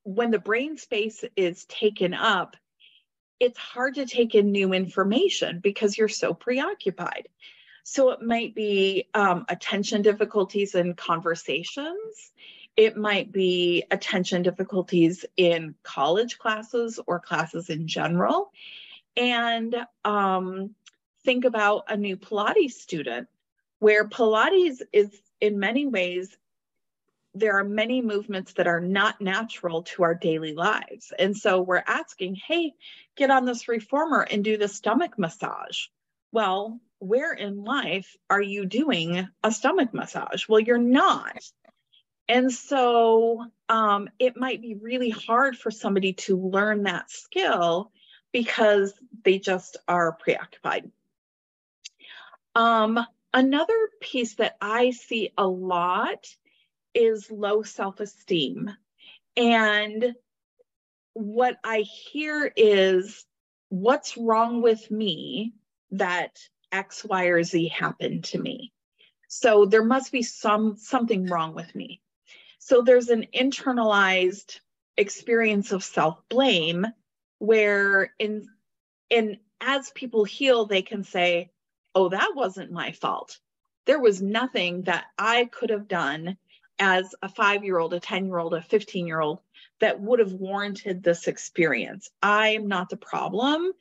when 0.04 0.32
the 0.32 0.40
brain 0.40 0.78
space 0.78 1.24
is 1.36 1.66
taken 1.66 2.14
up, 2.14 2.56
it's 3.38 3.58
hard 3.58 3.94
to 3.96 4.06
take 4.06 4.34
in 4.34 4.52
new 4.52 4.72
information 4.72 5.60
because 5.60 5.96
you're 5.96 6.08
so 6.08 6.34
preoccupied. 6.34 7.28
So 7.82 8.10
it 8.10 8.22
might 8.22 8.54
be 8.54 9.08
um, 9.14 9.44
attention 9.48 10.02
difficulties 10.02 10.74
in 10.74 10.94
conversations. 10.94 12.32
It 12.76 12.96
might 12.96 13.30
be 13.32 13.84
attention 13.90 14.42
difficulties 14.42 15.24
in 15.36 15.74
college 15.82 16.38
classes 16.38 16.98
or 17.06 17.20
classes 17.20 17.70
in 17.70 17.86
general. 17.86 18.50
And 19.16 19.74
um, 20.04 20.74
think 21.24 21.44
about 21.44 21.84
a 21.88 21.96
new 21.96 22.16
Pilates 22.16 22.72
student 22.72 23.28
where 23.78 24.08
Pilates 24.08 24.82
is 24.92 25.10
in 25.40 25.58
many 25.58 25.86
ways 25.86 26.36
there 27.38 27.58
are 27.58 27.64
many 27.64 28.00
movements 28.00 28.54
that 28.54 28.66
are 28.66 28.80
not 28.80 29.20
natural 29.20 29.82
to 29.82 30.02
our 30.02 30.14
daily 30.14 30.54
lives. 30.54 31.12
And 31.18 31.36
so 31.36 31.60
we're 31.60 31.82
asking, 31.86 32.36
hey, 32.36 32.72
get 33.16 33.30
on 33.30 33.44
this 33.44 33.68
reformer 33.68 34.22
and 34.22 34.42
do 34.42 34.56
the 34.56 34.68
stomach 34.68 35.18
massage. 35.18 35.86
Well, 36.32 36.80
where 36.98 37.32
in 37.32 37.64
life 37.64 38.16
are 38.30 38.40
you 38.40 38.64
doing 38.64 39.28
a 39.42 39.52
stomach 39.52 39.92
massage? 39.92 40.48
Well, 40.48 40.60
you're 40.60 40.78
not. 40.78 41.38
And 42.28 42.52
so 42.52 43.44
um, 43.68 44.08
it 44.18 44.36
might 44.36 44.62
be 44.62 44.74
really 44.74 45.10
hard 45.10 45.56
for 45.56 45.70
somebody 45.70 46.14
to 46.14 46.36
learn 46.36 46.84
that 46.84 47.10
skill 47.10 47.92
because 48.32 48.92
they 49.24 49.38
just 49.38 49.76
are 49.86 50.12
preoccupied. 50.12 50.90
Um, 52.54 52.98
another 53.32 53.90
piece 54.00 54.34
that 54.36 54.56
I 54.60 54.90
see 54.90 55.32
a 55.36 55.46
lot 55.46 56.26
is 56.96 57.30
low 57.30 57.62
self 57.62 58.00
esteem. 58.00 58.70
And 59.36 60.14
what 61.12 61.58
I 61.62 61.80
hear 61.80 62.50
is, 62.56 63.24
what's 63.68 64.16
wrong 64.16 64.62
with 64.62 64.90
me 64.90 65.54
that 65.92 66.38
X, 66.72 67.04
Y, 67.04 67.26
or 67.26 67.42
Z 67.42 67.68
happened 67.68 68.24
to 68.24 68.38
me? 68.38 68.72
So 69.28 69.66
there 69.66 69.84
must 69.84 70.12
be 70.12 70.22
some 70.22 70.76
something 70.76 71.26
wrong 71.26 71.54
with 71.54 71.74
me. 71.74 72.00
So 72.58 72.82
there's 72.82 73.10
an 73.10 73.26
internalized 73.34 74.60
experience 74.96 75.72
of 75.72 75.84
self-blame 75.84 76.86
where 77.38 78.12
in 78.18 78.48
in 79.10 79.38
as 79.60 79.90
people 79.90 80.24
heal, 80.24 80.66
they 80.66 80.82
can 80.82 81.04
say, 81.04 81.50
oh, 81.94 82.08
that 82.10 82.32
wasn't 82.34 82.70
my 82.72 82.92
fault. 82.92 83.38
There 83.86 84.00
was 84.00 84.20
nothing 84.20 84.82
that 84.82 85.06
I 85.18 85.46
could 85.46 85.70
have 85.70 85.88
done 85.88 86.36
as 86.78 87.14
a 87.22 87.28
five 87.28 87.64
year 87.64 87.78
old, 87.78 87.94
a 87.94 88.00
10 88.00 88.26
year 88.26 88.38
old, 88.38 88.54
a 88.54 88.62
15 88.62 89.06
year 89.06 89.20
old 89.20 89.40
that 89.80 90.00
would 90.00 90.18
have 90.18 90.32
warranted 90.32 91.02
this 91.02 91.28
experience. 91.28 92.10
I'm 92.22 92.68
not 92.68 92.88
the 92.88 92.96
problem. 92.96 93.72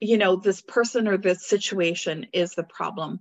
You 0.00 0.18
know, 0.18 0.36
this 0.36 0.60
person 0.60 1.08
or 1.08 1.16
this 1.16 1.46
situation 1.46 2.26
is 2.32 2.54
the 2.54 2.62
problem. 2.62 3.20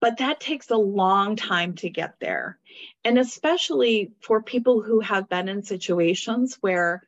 But 0.00 0.18
that 0.18 0.38
takes 0.38 0.70
a 0.70 0.76
long 0.76 1.34
time 1.34 1.74
to 1.76 1.90
get 1.90 2.14
there. 2.20 2.58
And 3.04 3.18
especially 3.18 4.12
for 4.20 4.42
people 4.42 4.80
who 4.80 5.00
have 5.00 5.28
been 5.28 5.48
in 5.48 5.62
situations 5.62 6.56
where 6.60 7.02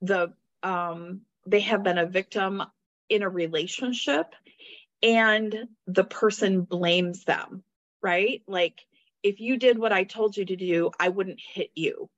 the 0.00 0.32
um, 0.62 1.22
they 1.46 1.60
have 1.60 1.82
been 1.82 1.98
a 1.98 2.06
victim 2.06 2.62
in 3.08 3.22
a 3.22 3.28
relationship 3.28 4.34
and 5.02 5.68
the 5.86 6.04
person 6.04 6.62
blames 6.62 7.24
them, 7.24 7.62
right? 8.02 8.42
Like 8.46 8.86
if 9.22 9.40
you 9.40 9.56
did 9.56 9.78
what 9.78 9.92
I 9.92 10.04
told 10.04 10.36
you 10.36 10.44
to 10.44 10.56
do, 10.56 10.90
I 10.98 11.08
wouldn't 11.08 11.40
hit 11.40 11.70
you, 11.74 12.08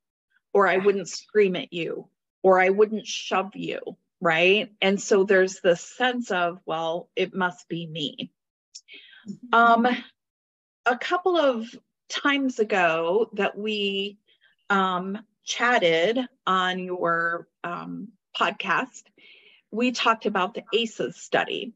or 0.52 0.68
I 0.68 0.78
wouldn't 0.78 1.08
scream 1.08 1.56
at 1.56 1.72
you, 1.72 2.08
or 2.42 2.60
I 2.60 2.70
wouldn't 2.70 3.06
shove 3.06 3.54
you, 3.54 3.80
right? 4.20 4.72
And 4.80 5.00
so 5.00 5.24
there's 5.24 5.60
this 5.60 5.80
sense 5.80 6.30
of, 6.30 6.58
well, 6.66 7.08
it 7.16 7.34
must 7.34 7.68
be 7.68 7.86
me. 7.86 8.32
Mm-hmm. 9.28 9.86
Um, 9.86 9.96
a 10.86 10.96
couple 10.96 11.36
of 11.36 11.66
times 12.08 12.58
ago 12.58 13.30
that 13.34 13.56
we 13.56 14.18
um, 14.70 15.18
chatted 15.44 16.18
on 16.46 16.78
your 16.78 17.48
um, 17.64 18.08
podcast, 18.38 19.02
we 19.70 19.92
talked 19.92 20.26
about 20.26 20.54
the 20.54 20.64
ACEs 20.72 21.16
study. 21.16 21.72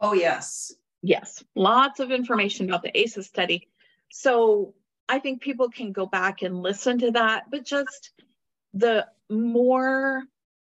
Oh, 0.00 0.12
yes. 0.12 0.72
Yes, 1.02 1.44
lots 1.54 2.00
of 2.00 2.10
information 2.10 2.68
about 2.68 2.82
the 2.82 2.96
ACEs 2.98 3.26
study. 3.26 3.68
So 4.10 4.74
I 5.08 5.18
think 5.18 5.40
people 5.40 5.68
can 5.70 5.92
go 5.92 6.06
back 6.06 6.42
and 6.42 6.62
listen 6.62 6.98
to 6.98 7.10
that, 7.12 7.50
but 7.50 7.64
just 7.64 8.10
the 8.74 9.06
more 9.30 10.22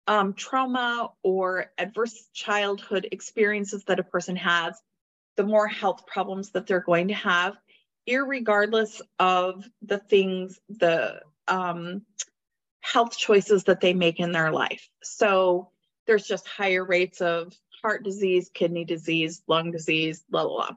um, 0.07 0.33
trauma 0.33 1.11
or 1.23 1.71
adverse 1.77 2.27
childhood 2.33 3.07
experiences 3.11 3.83
that 3.85 3.99
a 3.99 4.03
person 4.03 4.35
has, 4.35 4.81
the 5.35 5.43
more 5.43 5.67
health 5.67 6.05
problems 6.05 6.51
that 6.51 6.67
they're 6.67 6.81
going 6.81 7.07
to 7.07 7.13
have, 7.13 7.55
regardless 8.07 9.01
of 9.19 9.63
the 9.81 9.97
things, 9.97 10.59
the 10.69 11.21
um, 11.47 12.03
health 12.81 13.17
choices 13.17 13.63
that 13.65 13.81
they 13.81 13.93
make 13.93 14.19
in 14.19 14.31
their 14.31 14.51
life. 14.51 14.89
So 15.01 15.69
there's 16.05 16.27
just 16.27 16.47
higher 16.47 16.83
rates 16.83 17.21
of 17.21 17.53
heart 17.81 18.03
disease, 18.03 18.49
kidney 18.53 18.85
disease, 18.85 19.41
lung 19.47 19.71
disease, 19.71 20.23
blah, 20.29 20.43
blah, 20.43 20.67
blah. 20.67 20.75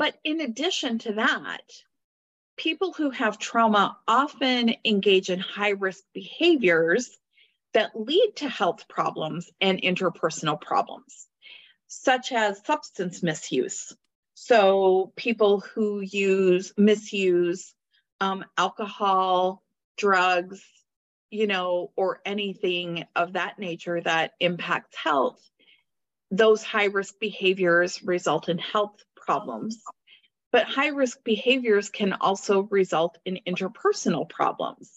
But 0.00 0.18
in 0.24 0.40
addition 0.40 0.98
to 1.00 1.12
that, 1.12 1.60
people 2.56 2.94
who 2.94 3.10
have 3.10 3.38
trauma 3.38 3.98
often 4.08 4.74
engage 4.82 5.28
in 5.28 5.40
high 5.40 5.74
risk 5.76 6.02
behaviors 6.14 7.18
that 7.74 7.90
lead 7.94 8.32
to 8.36 8.48
health 8.48 8.88
problems 8.88 9.50
and 9.60 9.78
interpersonal 9.82 10.58
problems, 10.58 11.28
such 11.86 12.32
as 12.32 12.64
substance 12.64 13.22
misuse. 13.22 13.94
So, 14.32 15.12
people 15.16 15.60
who 15.60 16.00
use, 16.00 16.72
misuse 16.78 17.74
um, 18.22 18.46
alcohol, 18.56 19.62
drugs, 19.98 20.64
you 21.30 21.46
know, 21.46 21.90
or 21.94 22.22
anything 22.24 23.04
of 23.14 23.34
that 23.34 23.58
nature 23.58 24.00
that 24.00 24.32
impacts 24.40 24.96
health, 24.96 25.38
those 26.30 26.62
high 26.62 26.86
risk 26.86 27.20
behaviors 27.20 28.02
result 28.02 28.48
in 28.48 28.56
health 28.56 29.04
problems. 29.20 29.80
But 30.52 30.66
high 30.66 30.88
risk 30.88 31.22
behaviors 31.22 31.88
can 31.90 32.14
also 32.14 32.62
result 32.62 33.18
in 33.24 33.38
interpersonal 33.46 34.28
problems. 34.28 34.90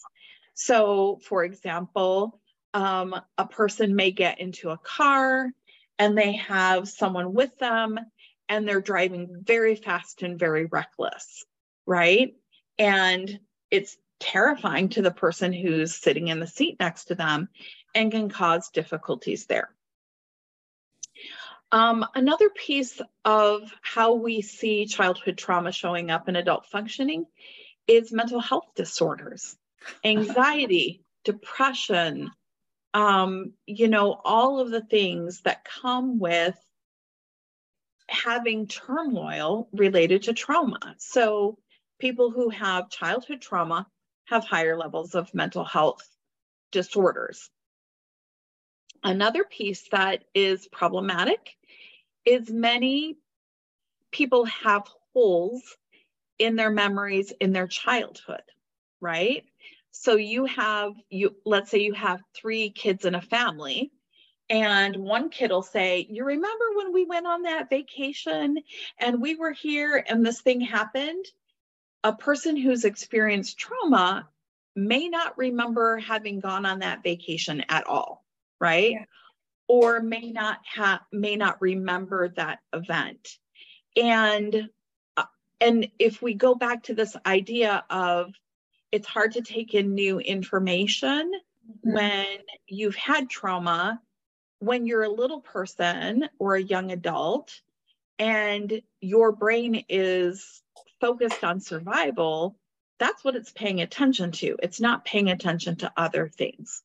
So, 0.54 1.20
for 1.28 1.44
example, 1.44 2.40
um, 2.72 3.14
a 3.38 3.46
person 3.46 3.94
may 3.94 4.10
get 4.10 4.40
into 4.40 4.70
a 4.70 4.78
car 4.78 5.50
and 5.98 6.18
they 6.18 6.32
have 6.32 6.88
someone 6.88 7.34
with 7.34 7.56
them 7.58 7.98
and 8.48 8.68
they're 8.68 8.80
driving 8.80 9.42
very 9.42 9.76
fast 9.76 10.22
and 10.22 10.38
very 10.38 10.66
reckless, 10.66 11.44
right? 11.86 12.34
And 12.78 13.40
it's 13.70 13.96
terrifying 14.20 14.88
to 14.90 15.02
the 15.02 15.10
person 15.10 15.52
who's 15.52 15.94
sitting 15.94 16.28
in 16.28 16.40
the 16.40 16.46
seat 16.46 16.76
next 16.80 17.06
to 17.06 17.14
them 17.14 17.48
and 17.94 18.10
can 18.10 18.28
cause 18.28 18.70
difficulties 18.70 19.46
there. 19.46 19.73
Um, 21.74 22.06
another 22.14 22.50
piece 22.50 23.00
of 23.24 23.68
how 23.82 24.14
we 24.14 24.42
see 24.42 24.86
childhood 24.86 25.36
trauma 25.36 25.72
showing 25.72 26.08
up 26.08 26.28
in 26.28 26.36
adult 26.36 26.66
functioning 26.66 27.26
is 27.88 28.12
mental 28.12 28.38
health 28.38 28.68
disorders, 28.76 29.56
anxiety, 30.04 31.02
depression, 31.24 32.30
um, 32.94 33.54
you 33.66 33.88
know, 33.88 34.12
all 34.24 34.60
of 34.60 34.70
the 34.70 34.82
things 34.82 35.40
that 35.40 35.64
come 35.64 36.20
with 36.20 36.56
having 38.08 38.68
turmoil 38.68 39.68
related 39.72 40.22
to 40.22 40.32
trauma. 40.32 40.94
So, 40.98 41.58
people 41.98 42.30
who 42.30 42.50
have 42.50 42.88
childhood 42.88 43.40
trauma 43.40 43.88
have 44.26 44.44
higher 44.44 44.78
levels 44.78 45.16
of 45.16 45.34
mental 45.34 45.64
health 45.64 46.08
disorders. 46.70 47.50
Another 49.04 49.44
piece 49.44 49.86
that 49.90 50.24
is 50.34 50.66
problematic 50.68 51.56
is 52.24 52.50
many 52.50 53.18
people 54.10 54.46
have 54.46 54.88
holes 55.12 55.76
in 56.38 56.56
their 56.56 56.70
memories 56.70 57.32
in 57.38 57.52
their 57.52 57.66
childhood, 57.66 58.42
right? 59.00 59.44
So 59.90 60.16
you 60.16 60.46
have 60.46 60.94
you 61.10 61.36
let's 61.44 61.70
say 61.70 61.80
you 61.80 61.92
have 61.92 62.22
3 62.34 62.70
kids 62.70 63.04
in 63.04 63.14
a 63.14 63.20
family 63.20 63.92
and 64.50 64.96
one 64.96 65.28
kid 65.30 65.50
will 65.50 65.62
say, 65.62 66.06
"You 66.10 66.24
remember 66.24 66.64
when 66.74 66.92
we 66.92 67.04
went 67.04 67.26
on 67.26 67.42
that 67.42 67.68
vacation 67.70 68.58
and 68.98 69.20
we 69.20 69.36
were 69.36 69.52
here 69.52 70.04
and 70.08 70.24
this 70.24 70.40
thing 70.40 70.62
happened?" 70.62 71.26
A 72.04 72.14
person 72.14 72.56
who's 72.56 72.84
experienced 72.84 73.58
trauma 73.58 74.28
may 74.74 75.08
not 75.08 75.36
remember 75.38 75.98
having 75.98 76.40
gone 76.40 76.66
on 76.66 76.80
that 76.80 77.02
vacation 77.02 77.64
at 77.68 77.86
all, 77.86 78.23
right? 78.64 78.92
Yeah 78.92 79.04
or 79.68 80.00
may 80.00 80.30
not 80.30 80.58
have 80.64 81.00
may 81.12 81.36
not 81.36 81.60
remember 81.60 82.28
that 82.28 82.58
event 82.72 83.38
and 83.96 84.68
uh, 85.16 85.24
and 85.60 85.88
if 85.98 86.20
we 86.20 86.34
go 86.34 86.54
back 86.54 86.82
to 86.82 86.94
this 86.94 87.16
idea 87.24 87.84
of 87.90 88.32
it's 88.92 89.08
hard 89.08 89.32
to 89.32 89.40
take 89.40 89.74
in 89.74 89.94
new 89.94 90.18
information 90.18 91.30
mm-hmm. 91.32 91.94
when 91.94 92.26
you've 92.66 92.96
had 92.96 93.30
trauma 93.30 94.00
when 94.58 94.86
you're 94.86 95.02
a 95.02 95.08
little 95.08 95.40
person 95.40 96.28
or 96.38 96.54
a 96.54 96.62
young 96.62 96.90
adult 96.90 97.52
and 98.18 98.80
your 99.00 99.32
brain 99.32 99.84
is 99.88 100.62
focused 101.00 101.44
on 101.44 101.60
survival, 101.60 102.56
that's 102.98 103.24
what 103.24 103.36
it's 103.36 103.52
paying 103.52 103.82
attention 103.82 104.30
to. 104.30 104.56
It's 104.62 104.80
not 104.80 105.04
paying 105.04 105.28
attention 105.28 105.76
to 105.78 105.92
other 105.96 106.28
things. 106.28 106.82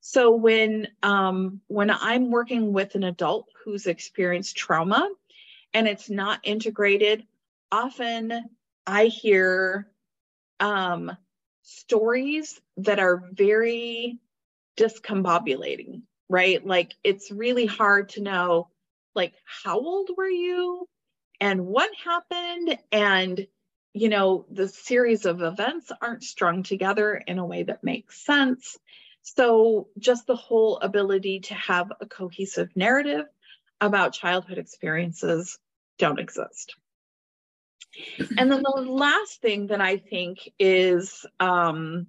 So 0.00 0.34
when 0.34 0.88
um, 1.02 1.60
when 1.68 1.90
I'm 1.90 2.30
working 2.30 2.72
with 2.72 2.94
an 2.94 3.04
adult 3.04 3.48
who's 3.64 3.86
experienced 3.86 4.56
trauma 4.56 5.08
and 5.74 5.86
it's 5.86 6.08
not 6.08 6.40
integrated, 6.42 7.24
often 7.70 8.44
I 8.86 9.06
hear 9.06 9.88
um, 10.58 11.16
stories 11.62 12.60
that 12.78 12.98
are 12.98 13.22
very 13.32 14.18
discombobulating, 14.76 16.02
right? 16.28 16.64
Like 16.64 16.94
it's 17.04 17.30
really 17.30 17.66
hard 17.66 18.10
to 18.10 18.22
know, 18.22 18.68
like 19.14 19.34
how 19.44 19.78
old 19.78 20.10
were 20.16 20.28
you, 20.28 20.88
and 21.40 21.66
what 21.66 21.90
happened, 22.04 22.78
and 22.92 23.46
you 23.92 24.08
know, 24.08 24.46
the 24.50 24.68
series 24.68 25.26
of 25.26 25.42
events 25.42 25.90
aren't 26.00 26.22
strung 26.22 26.62
together 26.62 27.14
in 27.26 27.38
a 27.38 27.46
way 27.46 27.64
that 27.64 27.82
makes 27.82 28.24
sense. 28.24 28.78
So, 29.22 29.88
just 29.98 30.26
the 30.26 30.36
whole 30.36 30.78
ability 30.78 31.40
to 31.40 31.54
have 31.54 31.92
a 32.00 32.06
cohesive 32.06 32.70
narrative 32.74 33.26
about 33.80 34.12
childhood 34.12 34.58
experiences 34.58 35.58
don't 35.98 36.18
exist. 36.18 36.74
And 38.38 38.50
then 38.50 38.62
the 38.62 38.82
last 38.86 39.40
thing 39.40 39.68
that 39.68 39.80
I 39.80 39.96
think 39.98 40.38
is 40.58 41.26
um, 41.38 42.06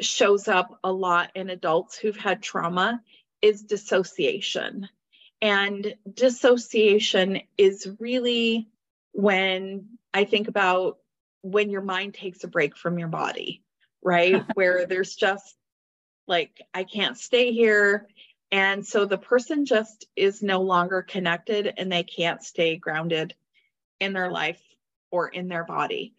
shows 0.00 0.48
up 0.48 0.78
a 0.82 0.92
lot 0.92 1.30
in 1.34 1.50
adults 1.50 1.96
who've 1.96 2.16
had 2.16 2.42
trauma 2.42 3.00
is 3.40 3.62
dissociation. 3.62 4.88
And 5.40 5.94
dissociation 6.12 7.40
is 7.58 7.88
really 7.98 8.68
when 9.12 9.98
I 10.14 10.24
think 10.24 10.48
about 10.48 10.98
when 11.42 11.70
your 11.70 11.82
mind 11.82 12.14
takes 12.14 12.44
a 12.44 12.48
break 12.48 12.76
from 12.76 12.98
your 12.98 13.08
body, 13.08 13.62
right? 14.02 14.44
Where 14.54 14.86
there's 14.86 15.14
just 15.14 15.56
like, 16.26 16.60
I 16.72 16.84
can't 16.84 17.18
stay 17.18 17.52
here. 17.52 18.08
And 18.50 18.86
so 18.86 19.06
the 19.06 19.18
person 19.18 19.64
just 19.64 20.06
is 20.14 20.42
no 20.42 20.60
longer 20.60 21.02
connected 21.02 21.72
and 21.76 21.90
they 21.90 22.02
can't 22.02 22.42
stay 22.42 22.76
grounded 22.76 23.34
in 23.98 24.12
their 24.12 24.30
life 24.30 24.60
or 25.10 25.28
in 25.28 25.48
their 25.48 25.64
body. 25.64 26.14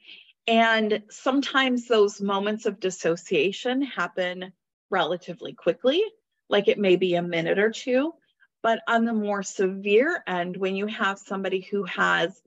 And 0.48 1.04
sometimes 1.10 1.88
those 1.88 2.22
moments 2.22 2.66
of 2.66 2.80
dissociation 2.80 3.82
happen 3.82 4.52
relatively 4.90 5.54
quickly, 5.54 6.04
like 6.50 6.68
it 6.68 6.80
may 6.80 6.96
be 6.96 7.16
a 7.16 7.22
minute 7.22 7.60
or 7.60 7.70
two. 7.70 8.14
But 8.62 8.82
on 8.88 9.06
the 9.06 9.14
more 9.14 9.44
severe 9.44 10.24
end, 10.26 10.58
when 10.58 10.76
you 10.76 10.88
have 10.88 11.20
somebody 11.20 11.62
who 11.62 11.84
has 11.84 12.42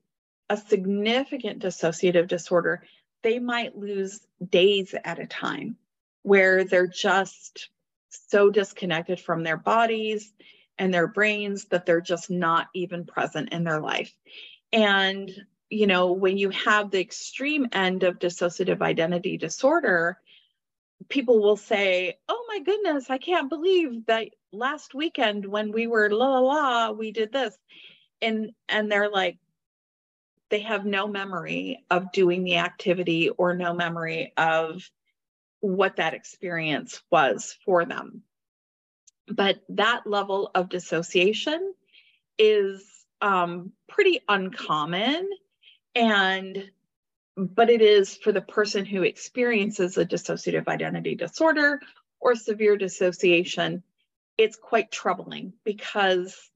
a 0.49 0.57
significant 0.57 1.63
dissociative 1.63 2.29
disorder, 2.29 2.83
they 3.23 3.39
might 3.39 3.77
lose 3.77 4.21
days 4.51 4.95
at 5.05 5.19
a 5.19 5.27
time 5.27 5.77
where 6.27 6.65
they're 6.65 6.89
just 6.89 7.69
so 8.09 8.51
disconnected 8.51 9.21
from 9.21 9.45
their 9.45 9.57
bodies 9.57 10.33
and 10.77 10.93
their 10.93 11.07
brains 11.07 11.67
that 11.67 11.87
they're 11.87 12.01
just 12.01 12.31
not 12.31 12.67
even 12.75 13.07
present 13.07 13.53
in 13.53 13.63
their 13.63 13.81
life. 13.81 14.13
And, 14.73 15.31
you 15.71 15.87
know, 15.87 16.15
when 16.15 16.37
you 16.37 16.51
have 16.51 16.91
the 16.91 16.99
extreme 16.99 17.69
end 17.71 18.03
of 18.03 18.19
dissociative 18.19 18.83
identity 18.83 19.37
disorder, 19.37 20.19
people 21.09 21.41
will 21.41 21.57
say, 21.57 22.19
Oh 22.29 22.45
my 22.49 22.59
goodness, 22.59 23.09
I 23.09 23.19
can't 23.19 23.49
believe 23.49 24.07
that 24.07 24.31
last 24.51 24.95
weekend 24.95 25.47
when 25.47 25.71
we 25.71 25.87
were 25.87 26.11
la 26.11 26.27
la 26.27 26.41
la, 26.41 26.91
we 26.91 27.13
did 27.13 27.33
this. 27.33 27.57
And 28.21 28.51
and 28.69 28.91
they're 28.91 29.11
like, 29.11 29.39
they 30.51 30.61
have 30.61 30.85
no 30.85 31.07
memory 31.07 31.85
of 31.89 32.11
doing 32.11 32.43
the 32.43 32.57
activity 32.57 33.29
or 33.29 33.55
no 33.55 33.73
memory 33.75 34.33
of 34.37 34.91
what 35.61 35.97
that 35.97 36.15
experience 36.15 37.03
was 37.11 37.57
for 37.65 37.85
them. 37.85 38.23
But 39.29 39.61
that 39.71 40.07
level 40.07 40.51
of 40.55 40.69
dissociation 40.69 41.75
is 42.39 42.85
um, 43.21 43.73
pretty 43.89 44.21
uncommon. 44.29 45.29
And 45.95 46.71
but 47.37 47.69
it 47.69 47.83
is 47.83 48.17
for 48.17 48.33
the 48.33 48.41
person 48.41 48.87
who 48.87 49.03
experiences 49.03 49.99
a 49.99 50.07
dissociative 50.07 50.69
identity 50.69 51.15
disorder 51.15 51.81
or 52.19 52.35
severe 52.35 52.77
dissociation, 52.77 53.83
it's 54.39 54.57
quite 54.57 54.91
troubling 54.91 55.53
because 55.65 56.51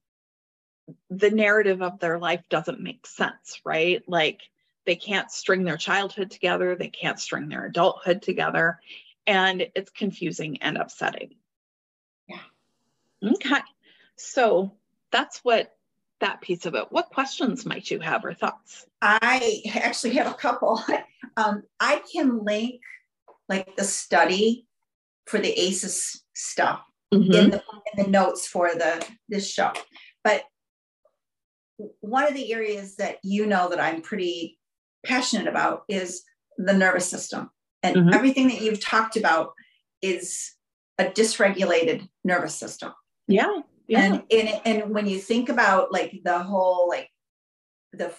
the 1.11 1.31
narrative 1.31 1.83
of 1.83 1.99
their 1.99 2.19
life 2.19 2.43
doesn't 2.49 2.81
make 2.81 3.07
sense, 3.07 3.61
right? 3.65 4.03
Like 4.09 4.41
they 4.87 4.97
can't 4.97 5.31
string 5.31 5.65
their 5.65 5.77
childhood 5.77 6.31
together, 6.31 6.75
they 6.75 6.89
can't 6.89 7.21
string 7.21 7.49
their 7.49 7.67
adulthood 7.67 8.23
together, 8.23 8.81
and 9.27 9.67
it's 9.75 9.91
confusing 9.91 10.59
and 10.63 10.77
upsetting. 10.77 11.35
Yeah. 12.29 13.31
Okay. 13.33 13.61
So 14.17 14.73
that's 15.11 15.39
what 15.39 15.75
that 16.21 16.41
piece 16.41 16.67
of 16.67 16.75
it. 16.75 16.87
What 16.91 17.11
questions 17.11 17.67
might 17.67 17.91
you 17.91 18.01
have 18.01 18.25
or 18.25 18.35
thoughts? 18.35 18.87
I 19.03 19.63
actually 19.75 20.15
have 20.15 20.31
a 20.31 20.35
couple. 20.35 20.83
Um, 21.37 21.63
I 21.79 22.03
can 22.13 22.45
link 22.45 22.81
like 23.49 23.77
the 23.77 23.85
study 23.85 24.67
for 25.27 25.39
the 25.39 25.53
ACEs 25.53 26.25
stuff 26.35 26.83
mm-hmm. 27.15 27.33
in, 27.33 27.51
the, 27.51 27.63
in 27.95 28.05
the 28.05 28.11
notes 28.11 28.49
for 28.49 28.71
the 28.75 29.07
this 29.29 29.49
show. 29.49 29.73
But 30.25 30.43
one 32.01 32.27
of 32.27 32.35
the 32.35 32.53
areas 32.53 32.97
that 32.97 33.19
you 33.23 33.47
know 33.47 33.69
that 33.69 33.81
I'm 33.81 34.03
pretty 34.03 34.59
passionate 35.05 35.47
about 35.47 35.83
is 35.89 36.23
the 36.57 36.73
nervous 36.73 37.09
system. 37.09 37.51
And 37.83 37.97
mm-hmm. 37.97 38.15
everything 38.15 38.49
that 38.49 38.61
you've 38.61 38.81
talked 38.81 39.17
about 39.17 39.53
is 40.03 40.53
a 40.99 41.05
dysregulated 41.05 42.09
nervous 42.25 42.55
system. 42.55 42.93
Yeah. 43.27 43.61
yeah. 43.87 44.03
And, 44.03 44.23
and 44.31 44.61
and 44.65 44.95
when 44.95 45.07
you 45.07 45.19
think 45.19 45.49
about 45.49 45.93
like 45.93 46.21
the 46.25 46.39
whole 46.39 46.89
like 46.89 47.09
the 47.93 48.13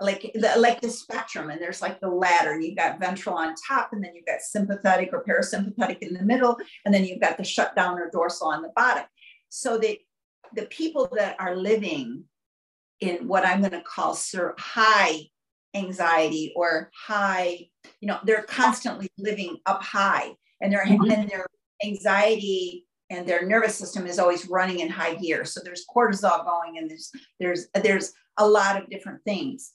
like 0.00 0.30
the 0.34 0.54
like 0.58 0.80
the 0.80 0.90
spectrum 0.90 1.50
and 1.50 1.60
there's 1.60 1.82
like 1.82 2.00
the 2.00 2.08
ladder 2.08 2.58
you've 2.58 2.76
got 2.76 2.98
ventral 2.98 3.36
on 3.36 3.54
top 3.68 3.90
and 3.92 4.02
then 4.02 4.14
you've 4.14 4.26
got 4.26 4.40
sympathetic 4.40 5.10
or 5.12 5.24
parasympathetic 5.24 5.98
in 5.98 6.14
the 6.14 6.22
middle 6.22 6.56
and 6.84 6.94
then 6.94 7.04
you've 7.04 7.20
got 7.20 7.36
the 7.36 7.44
shutdown 7.44 7.98
or 7.98 8.10
dorsal 8.10 8.48
on 8.48 8.62
the 8.62 8.72
bottom 8.74 9.04
so 9.50 9.76
that 9.76 9.98
the 10.54 10.66
people 10.66 11.08
that 11.16 11.36
are 11.38 11.54
living 11.54 12.24
in 13.00 13.28
what 13.28 13.46
I'm 13.46 13.60
going 13.60 13.72
to 13.72 13.82
call 13.82 14.14
sir, 14.14 14.54
high 14.58 15.28
anxiety 15.74 16.52
or 16.56 16.90
high, 16.94 17.66
you 18.00 18.08
know, 18.08 18.18
they're 18.24 18.42
constantly 18.42 19.08
living 19.18 19.58
up 19.66 19.82
high 19.82 20.34
and 20.60 20.72
their 20.72 20.84
mm-hmm. 20.84 21.10
and 21.10 21.28
their 21.28 21.46
anxiety 21.84 22.86
and 23.10 23.26
their 23.26 23.44
nervous 23.46 23.74
system 23.74 24.06
is 24.06 24.18
always 24.18 24.48
running 24.48 24.80
in 24.80 24.88
high 24.88 25.14
gear. 25.14 25.44
So 25.44 25.60
there's 25.62 25.84
cortisol 25.94 26.44
going 26.44 26.78
and 26.78 26.90
there's 26.90 27.10
there's 27.38 27.66
there's 27.82 28.12
a 28.36 28.46
lot 28.46 28.80
of 28.80 28.88
different 28.88 29.22
things. 29.24 29.72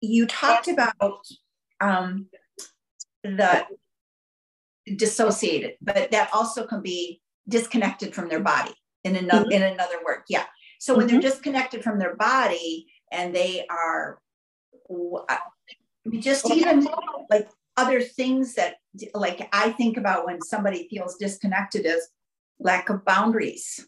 You 0.00 0.26
talked 0.26 0.68
about 0.68 1.24
um, 1.80 2.26
the 3.22 3.66
dissociated, 4.96 5.74
but 5.80 6.10
that 6.10 6.30
also 6.32 6.66
can 6.66 6.82
be 6.82 7.20
disconnected 7.48 8.14
from 8.14 8.28
their 8.28 8.40
body 8.40 8.74
in 9.04 9.16
another 9.16 9.44
mm-hmm. 9.44 9.52
in 9.52 9.62
another 9.62 9.96
word. 10.04 10.22
Yeah. 10.28 10.44
So 10.80 10.96
when 10.96 11.06
mm-hmm. 11.06 11.20
they're 11.20 11.30
disconnected 11.30 11.84
from 11.84 11.98
their 11.98 12.16
body 12.16 12.86
and 13.12 13.34
they 13.34 13.64
are 13.70 14.18
just 16.18 16.50
even 16.50 16.86
like 17.30 17.48
other 17.76 18.00
things 18.00 18.54
that 18.54 18.76
like 19.14 19.48
I 19.52 19.72
think 19.72 19.96
about 19.96 20.26
when 20.26 20.40
somebody 20.42 20.88
feels 20.88 21.16
disconnected 21.16 21.86
is 21.86 22.08
lack 22.58 22.90
of 22.90 23.04
boundaries. 23.04 23.86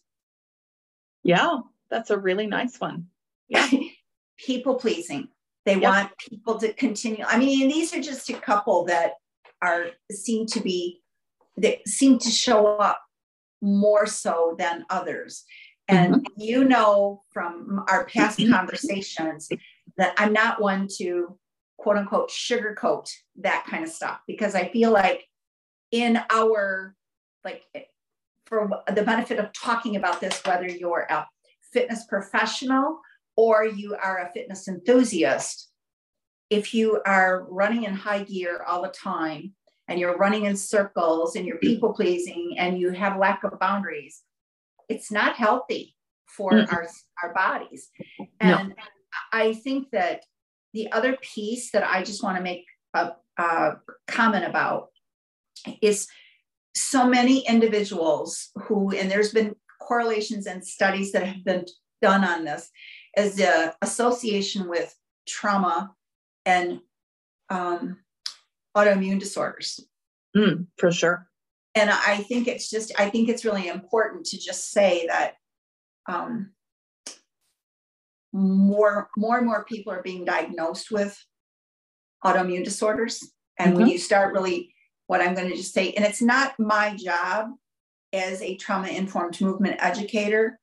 Yeah, 1.22 1.59
that's 1.90 2.11
a 2.11 2.18
really 2.18 2.46
nice 2.46 2.78
one. 2.80 3.07
Yeah. 3.48 3.68
people 4.38 4.74
pleasing. 4.76 5.28
They 5.64 5.76
want 5.76 6.11
people 6.18 6.59
to 6.59 6.72
continue. 6.74 7.24
I 7.26 7.38
mean, 7.38 7.68
these 7.68 7.94
are 7.94 8.02
just 8.02 8.28
a 8.28 8.35
couple 8.35 8.85
that 8.85 9.12
are 9.62 9.87
seem 10.11 10.46
to 10.46 10.61
be 10.61 11.00
that 11.57 11.87
seem 11.88 12.18
to 12.18 12.30
show 12.30 12.76
up 12.76 13.00
more 13.62 14.07
so 14.07 14.54
than 14.59 14.85
others. 14.90 15.44
And 15.88 16.16
mm-hmm. 16.16 16.40
you 16.40 16.64
know 16.64 17.22
from 17.33 17.85
our 17.88 18.04
past 18.07 18.38
conversations 18.50 19.48
that 19.96 20.14
I'm 20.18 20.33
not 20.33 20.61
one 20.61 20.88
to 20.98 21.38
quote 21.78 21.96
unquote 21.96 22.30
sugarcoat 22.30 23.09
that 23.37 23.66
kind 23.68 23.85
of 23.85 23.90
stuff 23.90 24.20
because 24.26 24.54
I 24.54 24.68
feel 24.68 24.90
like 24.90 25.24
in 25.90 26.20
our 26.30 26.94
like 27.44 27.62
for 28.46 28.83
the 28.94 29.02
benefit 29.02 29.38
of 29.38 29.52
talking 29.52 29.96
about 29.96 30.20
this, 30.20 30.40
whether 30.44 30.66
you're 30.68 31.07
a 31.11 31.26
fitness 31.72 32.04
professional 32.09 33.00
or 33.37 33.64
you 33.64 33.96
are 34.02 34.20
a 34.20 34.33
fitness 34.33 34.68
enthusiast, 34.68 35.70
if 36.50 36.74
you 36.74 37.00
are 37.07 37.46
running 37.50 37.85
in 37.85 37.94
high 37.94 38.22
gear 38.22 38.64
all 38.66 38.83
the 38.83 38.88
time 38.88 39.52
and 39.88 39.98
you're 39.98 40.16
running 40.16 40.44
in 40.44 40.57
circles 40.57 41.37
and 41.37 41.46
you're 41.46 41.59
people 41.59 41.92
pleasing 41.92 42.54
and 42.59 42.78
you 42.78 42.90
have 42.90 43.18
lack 43.18 43.44
of 43.44 43.59
boundaries, 43.59 44.22
it's 44.88 45.11
not 45.11 45.37
healthy 45.37 45.94
for 46.26 46.52
mm-hmm. 46.52 46.74
our, 46.74 46.87
our 47.22 47.35
bodies. 47.35 47.90
And 48.40 48.68
no. 48.70 48.74
I 49.33 49.55
think 49.55 49.90
that 49.92 50.24
the 50.72 50.90
other 50.92 51.16
piece 51.20 51.70
that 51.72 51.85
I 51.85 52.03
just 52.03 52.22
want 52.22 52.37
to 52.37 52.42
make 52.42 52.64
a, 52.94 53.12
a 53.38 53.77
comment 54.09 54.44
about 54.44 54.88
is 55.81 56.09
so 56.74 57.07
many 57.07 57.46
individuals 57.46 58.50
who, 58.57 58.90
and 58.90 59.11
there's 59.11 59.33
been 59.33 59.55
correlations 59.81 60.46
and 60.46 60.66
studies 60.66 61.12
that 61.12 61.27
have 61.27 61.44
been 61.44 61.64
done 62.03 62.24
on 62.24 62.44
this, 62.44 62.70
as 63.16 63.37
the 63.37 63.74
association 63.83 64.68
with 64.68 64.94
trauma 65.27 65.94
and 66.44 66.81
um, 67.50 67.98
autoimmune 68.77 69.20
disorders. 69.20 69.81
Mm, 70.37 70.66
for 70.79 70.90
sure. 70.90 71.29
And 71.77 71.90
I 71.90 72.18
think 72.18 72.48
it's 72.48 72.70
just, 72.70 72.92
I 72.98 73.11
think 73.11 73.29
it's 73.29 73.44
really 73.44 73.68
important 73.68 74.27
to 74.27 74.38
just 74.38 74.70
say 74.70 75.07
that 75.07 75.35
um, 76.09 76.50
more, 78.35 79.09
more 79.16 79.38
and 79.38 79.47
more 79.47 79.64
people 79.64 79.92
are 79.92 80.03
being 80.03 80.25
diagnosed 80.25 80.90
with 80.90 81.16
autoimmune 82.25 82.64
disorders. 82.64 83.33
And 83.59 83.70
mm-hmm. 83.70 83.83
when 83.83 83.90
you 83.90 83.99
start 83.99 84.35
really, 84.35 84.75
what 85.07 85.20
I'm 85.20 85.35
going 85.35 85.49
to 85.49 85.57
just 85.57 85.73
say, 85.73 85.92
and 85.92 86.05
it's 86.05 86.20
not 86.20 86.59
my 86.59 86.97
job 86.97 87.49
as 88.12 88.42
a 88.42 88.57
trauma 88.57 88.88
informed 88.88 89.40
movement 89.40 89.77
educator 89.79 90.59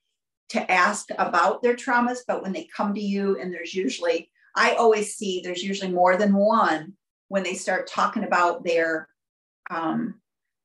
to 0.50 0.70
ask 0.72 1.10
about 1.18 1.64
their 1.64 1.76
traumas, 1.76 2.20
but 2.28 2.44
when 2.44 2.52
they 2.52 2.68
come 2.76 2.94
to 2.94 3.02
you, 3.02 3.40
and 3.40 3.54
there's 3.54 3.74
usually, 3.74 4.30
I 4.56 4.74
always 4.74 5.16
see 5.16 5.42
there's 5.42 5.64
usually 5.64 5.92
more 5.92 6.18
than 6.18 6.36
one 6.36 6.94
when 7.30 7.44
they 7.44 7.54
start 7.54 7.88
talking 7.88 8.26
about 8.26 8.66
their 8.66 9.08
um, 9.70 10.16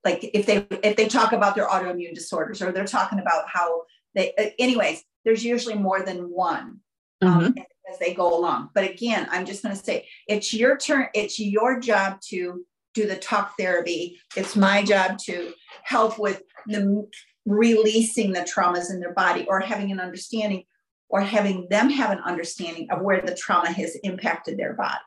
like 0.05 0.31
if 0.35 0.47
they 0.47 0.66
if 0.83 0.97
they 0.97 1.09
talk 1.09 1.33
about 1.33 1.55
their 1.55 1.69
autoimmune 1.69 2.14
disorders 2.14 2.62
or 2.62 2.73
they're 2.73 2.85
talking 2.85 3.19
about 3.19 3.45
how 3.49 3.83
they 4.14 4.33
uh, 4.38 4.47
anyways 4.59 5.03
there's 5.25 5.45
usually 5.45 5.75
more 5.75 6.03
than 6.03 6.31
one 6.31 6.81
um, 7.22 7.40
mm-hmm. 7.40 7.59
as 7.90 7.98
they 7.98 8.14
go 8.14 8.38
along 8.38 8.70
but 8.74 8.88
again 8.88 9.26
i'm 9.31 9.44
just 9.44 9.62
going 9.62 9.74
to 9.74 9.83
say 9.83 10.07
it's 10.29 10.52
your 10.52 10.76
turn 10.76 11.07
it's 11.14 11.38
your 11.38 11.81
job 11.81 12.20
to 12.20 12.64
do 12.94 13.07
the 13.07 13.16
talk 13.16 13.55
therapy 13.59 14.18
it's 14.37 14.57
my 14.57 14.83
job 14.83 15.18
to 15.18 15.52
help 15.83 16.18
with 16.18 16.42
the 16.66 17.07
releasing 17.44 18.33
the 18.33 18.40
traumas 18.40 18.90
in 18.90 19.00
their 19.00 19.14
body 19.14 19.46
or 19.48 19.61
having 19.61 19.92
an 19.92 20.00
understanding 20.00 20.64
or 21.09 21.20
having 21.20 21.66
them 21.70 21.88
have 21.88 22.11
an 22.11 22.18
understanding 22.24 22.88
of 22.90 23.02
where 23.02 23.20
the 23.20 23.35
trauma 23.35 23.70
has 23.70 23.96
impacted 24.02 24.59
their 24.59 24.74
body 24.74 24.98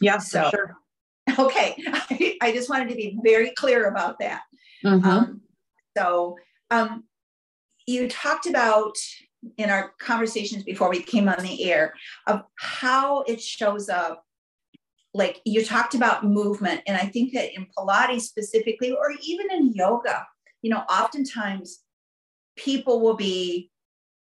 yeah 0.00 0.18
so 0.18 0.50
sure. 0.50 0.76
Okay, 1.38 1.76
I, 1.86 2.36
I, 2.42 2.52
just 2.52 2.68
wanted 2.68 2.88
to 2.88 2.94
be 2.94 3.18
very 3.22 3.50
clear 3.50 3.86
about 3.86 4.18
that. 4.18 4.42
Mm-hmm. 4.84 5.08
Um, 5.08 5.40
so, 5.96 6.36
um, 6.70 7.04
you 7.86 8.08
talked 8.08 8.46
about 8.46 8.94
in 9.56 9.70
our 9.70 9.92
conversations 9.98 10.64
before 10.64 10.90
we 10.90 11.02
came 11.02 11.28
on 11.28 11.42
the 11.42 11.70
air 11.70 11.94
of 12.26 12.42
how 12.58 13.22
it 13.22 13.40
shows 13.40 13.88
up. 13.88 14.24
Like 15.12 15.40
you 15.44 15.64
talked 15.64 15.94
about 15.94 16.24
movement, 16.24 16.82
and 16.86 16.96
I 16.96 17.06
think 17.06 17.32
that 17.34 17.54
in 17.54 17.66
Pilates 17.76 18.22
specifically, 18.22 18.92
or 18.92 19.12
even 19.22 19.50
in 19.50 19.72
yoga, 19.72 20.26
you 20.62 20.70
know, 20.70 20.84
oftentimes 20.88 21.80
people 22.56 23.00
will 23.00 23.16
be 23.16 23.70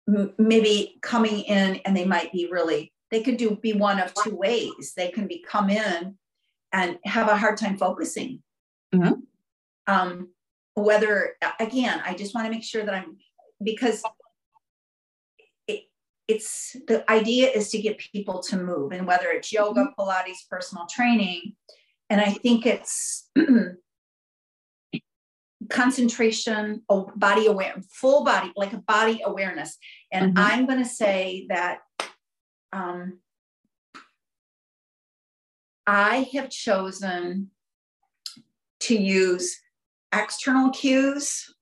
m- 0.08 0.34
maybe 0.38 0.97
coming 1.02 1.41
in 1.41 1.78
and 1.86 1.95
they 1.95 2.06
might 2.06 2.32
be 2.34 2.49
really 2.52 2.91
they 3.12 3.21
could 3.21 3.38
do 3.38 3.56
be 3.56 3.73
one 3.73 3.99
of 3.99 4.12
two 4.23 4.36
ways 4.36 4.93
they 4.97 5.10
can 5.10 5.28
be 5.28 5.45
come 5.47 5.69
in 5.69 6.17
and 6.71 6.97
have 7.06 7.30
a 7.30 7.38
hard 7.38 7.58
time 7.58 7.78
focusing. 7.78 8.41
Mm-hmm. 8.93 9.13
Um, 9.86 10.30
whether, 10.73 11.36
again, 11.60 12.02
I 12.04 12.15
just 12.15 12.34
want 12.34 12.47
to 12.47 12.52
make 12.52 12.63
sure 12.63 12.84
that 12.84 12.95
I'm, 12.95 13.17
because 13.63 14.02
it's 16.27 16.75
the 16.88 17.09
idea 17.12 17.49
is 17.49 17.69
to 17.71 17.81
get 17.81 17.97
people 17.97 18.41
to 18.43 18.57
move, 18.57 18.91
and 18.91 19.05
whether 19.05 19.29
it's 19.29 19.51
yoga, 19.51 19.81
mm-hmm. 19.81 20.01
Pilates, 20.01 20.47
personal 20.49 20.86
training, 20.88 21.55
and 22.09 22.21
I 22.21 22.31
think 22.31 22.65
it's 22.65 23.29
concentration, 25.69 26.83
body 27.15 27.47
aware, 27.47 27.75
full 27.89 28.23
body, 28.23 28.51
like 28.55 28.73
a 28.73 28.77
body 28.77 29.21
awareness. 29.23 29.77
And 30.12 30.36
mm-hmm. 30.36 30.45
I'm 30.45 30.65
going 30.65 30.79
to 30.79 30.89
say 30.89 31.45
that 31.49 31.79
um, 32.71 33.19
I 35.86 36.29
have 36.33 36.49
chosen 36.49 37.51
to 38.81 38.95
use 38.95 39.59
external 40.13 40.71
cues 40.71 41.53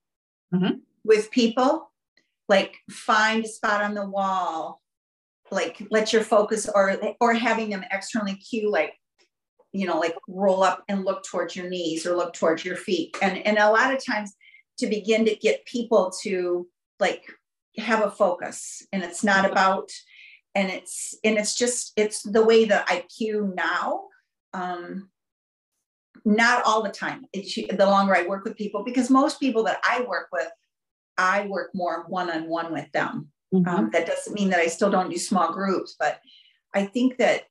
mm-hmm. 0.54 0.80
with 1.04 1.32
people, 1.32 1.90
like 2.52 2.74
find 2.90 3.46
a 3.46 3.48
spot 3.48 3.82
on 3.82 3.94
the 3.94 4.08
wall, 4.18 4.82
like 5.50 5.76
let 5.90 6.12
your 6.14 6.24
focus, 6.24 6.70
or 6.74 7.00
or 7.20 7.34
having 7.34 7.70
them 7.70 7.86
externally 7.92 8.36
cue, 8.36 8.70
like 8.70 8.94
you 9.72 9.88
know, 9.88 10.00
like 10.06 10.18
roll 10.28 10.62
up 10.62 10.84
and 10.90 11.06
look 11.06 11.24
towards 11.24 11.56
your 11.56 11.70
knees 11.70 12.06
or 12.06 12.16
look 12.16 12.34
towards 12.34 12.64
your 12.66 12.76
feet, 12.76 13.18
and 13.22 13.36
and 13.48 13.58
a 13.58 13.72
lot 13.72 13.94
of 13.94 14.06
times 14.06 14.30
to 14.80 14.88
begin 14.88 15.26
to 15.26 15.36
get 15.36 15.66
people 15.66 16.12
to 16.24 16.68
like 17.00 17.24
have 17.78 18.04
a 18.06 18.12
focus, 18.12 18.86
and 18.92 19.02
it's 19.02 19.24
not 19.24 19.50
about 19.50 19.90
and 20.54 20.70
it's 20.70 21.16
and 21.24 21.38
it's 21.38 21.56
just 21.56 21.94
it's 21.96 22.22
the 22.22 22.46
way 22.50 22.66
that 22.66 22.86
I 22.88 23.06
cue 23.18 23.54
now 23.56 23.86
um, 24.54 25.10
not 26.26 26.64
all 26.66 26.84
the 26.84 26.90
time. 26.90 27.26
It's 27.34 27.56
the 27.56 27.86
longer 27.86 28.16
I 28.16 28.28
work 28.28 28.44
with 28.44 28.58
people, 28.58 28.84
because 28.84 29.10
most 29.10 29.40
people 29.40 29.64
that 29.64 29.80
I 29.84 30.06
work 30.08 30.28
with, 30.32 30.50
I 31.21 31.45
work 31.47 31.71
more 31.73 32.05
one 32.07 32.29
on 32.29 32.49
one 32.49 32.73
with 32.73 32.91
them. 32.91 33.29
Mm-hmm. 33.53 33.67
Um, 33.67 33.89
that 33.91 34.07
doesn't 34.07 34.34
mean 34.34 34.49
that 34.49 34.60
I 34.60 34.67
still 34.67 34.89
don't 34.89 35.10
do 35.10 35.17
small 35.17 35.53
groups, 35.53 35.95
but 35.99 36.19
I 36.73 36.86
think 36.86 37.17
that 37.17 37.43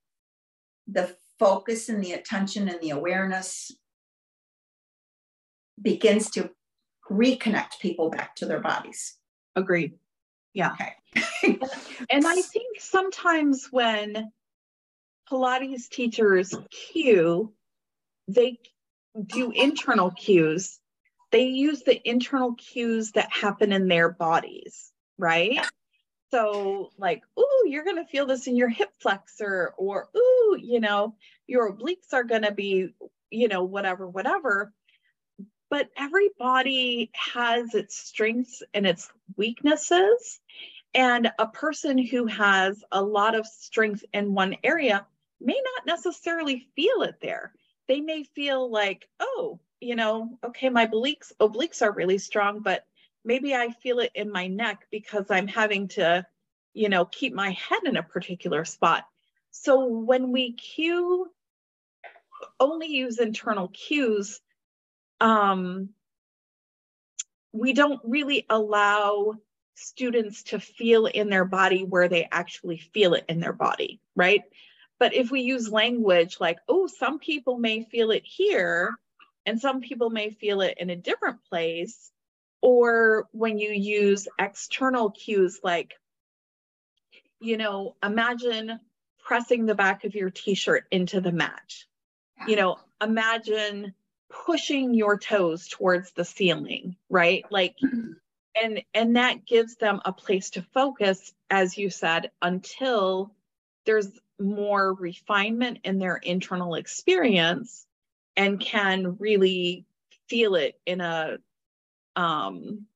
the 0.88 1.14
focus 1.38 1.88
and 1.88 2.02
the 2.02 2.12
attention 2.12 2.68
and 2.68 2.80
the 2.80 2.90
awareness 2.90 3.70
begins 5.80 6.30
to 6.30 6.50
reconnect 7.11 7.80
people 7.80 8.11
back 8.11 8.35
to 8.37 8.46
their 8.46 8.61
bodies. 8.61 9.16
Agreed. 9.56 9.94
Yeah. 10.52 10.72
Okay. 10.72 10.94
and 12.11 12.26
I 12.26 12.40
think 12.42 12.80
sometimes 12.80 13.68
when 13.70 14.33
Pilates 15.30 15.88
teachers 15.88 16.54
cue, 16.70 17.52
they 18.26 18.59
do 19.26 19.50
internal 19.50 20.11
cues. 20.11 20.78
They 21.33 21.45
use 21.45 21.83
the 21.83 22.01
internal 22.09 22.55
cues 22.55 23.12
that 23.12 23.33
happen 23.33 23.73
in 23.73 23.88
their 23.88 24.11
bodies, 24.11 24.93
right? 25.19 25.61
So, 26.33 26.90
like, 26.97 27.23
ooh, 27.38 27.64
you're 27.66 27.85
going 27.85 27.97
to 27.97 28.11
feel 28.11 28.27
this 28.27 28.47
in 28.47 28.57
your 28.57 28.69
hip 28.69 28.90
flexor, 29.01 29.75
or 29.77 30.09
ooh, 30.16 30.57
you 30.61 30.81
know, 30.81 31.16
your 31.47 31.73
obliques 31.73 32.12
are 32.12 32.25
going 32.25 32.43
to 32.43 32.53
be, 32.53 32.95
you 33.31 33.49
know, 33.49 33.64
whatever, 33.64 34.09
whatever. 34.09 34.73
But 35.71 35.88
every 35.97 36.31
body 36.38 37.11
has 37.14 37.75
its 37.75 37.97
strengths 37.97 38.62
and 38.75 38.87
its 38.87 39.09
weaknesses. 39.37 40.40
And 40.95 41.31
a 41.38 41.47
person 41.47 41.99
who 41.99 42.27
has 42.27 42.83
a 42.90 43.01
lot 43.01 43.37
of 43.37 43.47
strength 43.47 44.05
in 44.12 44.35
one 44.35 44.57
area 44.64 45.07
may 45.40 45.61
not 45.77 45.87
necessarily 45.87 46.66
feel 46.75 47.03
it 47.03 47.16
there. 47.23 47.53
They 47.87 48.01
may 48.01 48.25
feel 48.25 48.71
like, 48.71 49.09
oh, 49.21 49.61
you 49.81 49.97
know, 49.97 50.38
okay, 50.45 50.69
my 50.69 50.87
obliques 50.87 51.33
obliques 51.40 51.83
are 51.83 51.93
really 51.93 52.19
strong, 52.19 52.61
but 52.61 52.85
maybe 53.25 53.55
I 53.55 53.71
feel 53.71 53.99
it 53.99 54.12
in 54.14 54.31
my 54.31 54.47
neck 54.47 54.87
because 54.90 55.27
I'm 55.31 55.49
having 55.49 55.88
to, 55.88 56.27
you 56.75 56.88
know, 56.88 57.05
keep 57.07 57.35
my 57.35 57.51
head 57.51 57.81
in 57.85 57.97
a 57.97 58.03
particular 58.03 58.64
spot. 58.64 59.05
So 59.51 59.87
when 59.87 60.33
we 60.33 60.53
cue, 60.53 61.31
only 62.59 62.88
use 62.88 63.19
internal 63.19 63.69
cues, 63.69 64.40
um, 65.21 65.90
we 67.53 67.73
don't 67.73 68.01
really 68.05 68.47
allow 68.49 69.35
students 69.75 70.45
to 70.45 70.61
feel 70.61 71.07
in 71.07 71.31
their 71.31 71.45
body 71.45 71.85
where 71.85 72.09
they 72.09 72.29
actually 72.31 72.79
feel 72.79 73.14
it 73.14 73.25
in 73.29 73.40
their 73.40 73.53
body, 73.53 74.01
right? 74.14 74.43
But 74.99 75.14
if 75.14 75.31
we 75.31 75.40
use 75.40 75.73
language 75.73 76.37
like, 76.38 76.59
oh, 76.69 76.87
some 76.87 77.19
people 77.19 77.59
may 77.59 77.85
feel 77.85 78.11
it 78.11 78.23
here 78.25 78.99
and 79.51 79.61
some 79.61 79.81
people 79.81 80.11
may 80.11 80.31
feel 80.31 80.61
it 80.61 80.77
in 80.79 80.91
a 80.91 80.97
different 80.97 81.45
place, 81.49 82.13
or 82.63 83.27
when 83.33 83.59
you 83.59 83.71
use 83.73 84.29
external 84.39 85.11
cues 85.11 85.59
like, 85.65 85.95
you 87.41 87.57
know, 87.57 87.97
imagine 88.01 88.79
pressing 89.19 89.67
the 89.67 89.75
back 89.75 90.05
of 90.05 90.15
your 90.15 90.31
t 90.31 90.55
shirt 90.55 90.85
into 90.93 91.21
the 91.21 91.33
mat. 91.33 91.75
You 92.47 92.55
know, 92.55 92.79
imagine 93.03 93.93
pushing 94.47 94.95
your 94.95 95.19
toes 95.19 95.67
towards 95.67 96.13
the 96.13 96.25
ceiling, 96.25 96.95
right? 97.09 97.45
Like, 97.51 97.75
mm-hmm. 97.83 98.13
and 98.63 98.85
and 98.95 99.17
that 99.17 99.47
gives 99.47 99.75
them 99.75 100.01
a 100.05 100.13
place 100.13 100.51
to 100.51 100.63
focus 100.63 101.33
as 101.51 101.77
you 101.77 101.91
said 101.91 102.31
until 102.41 103.35
there's 103.85 104.13
more 104.39 104.95
refinement 104.95 105.81
in 105.83 105.99
their 105.99 106.19
internal 106.19 106.77
experience 106.77 107.85
and 108.37 108.61
can 108.61 109.16
really 109.19 109.85
feel 110.29 110.55
it 110.55 110.79
in 110.87 111.01
a 111.01 111.38
um, 112.16 112.87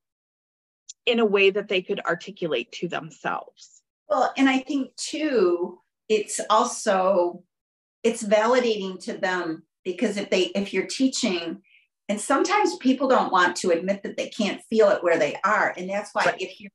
in 1.06 1.20
a 1.20 1.24
way 1.24 1.50
that 1.50 1.68
they 1.68 1.82
could 1.82 2.00
articulate 2.00 2.72
to 2.72 2.88
themselves. 2.88 3.82
Well, 4.08 4.32
and 4.36 4.48
I 4.48 4.58
think 4.58 4.94
too, 4.96 5.80
it's 6.08 6.40
also 6.50 7.42
it's 8.02 8.22
validating 8.22 9.02
to 9.04 9.14
them 9.14 9.64
because 9.84 10.16
if 10.16 10.30
they 10.30 10.44
if 10.54 10.72
you're 10.72 10.86
teaching 10.86 11.62
and 12.08 12.20
sometimes 12.20 12.76
people 12.76 13.08
don't 13.08 13.32
want 13.32 13.56
to 13.56 13.70
admit 13.70 14.02
that 14.02 14.16
they 14.16 14.28
can't 14.28 14.62
feel 14.68 14.90
it 14.90 15.02
where 15.02 15.18
they 15.18 15.36
are 15.44 15.74
and 15.76 15.88
that's 15.88 16.10
why 16.14 16.24
right. 16.24 16.40
if 16.40 16.60
you're 16.60 16.70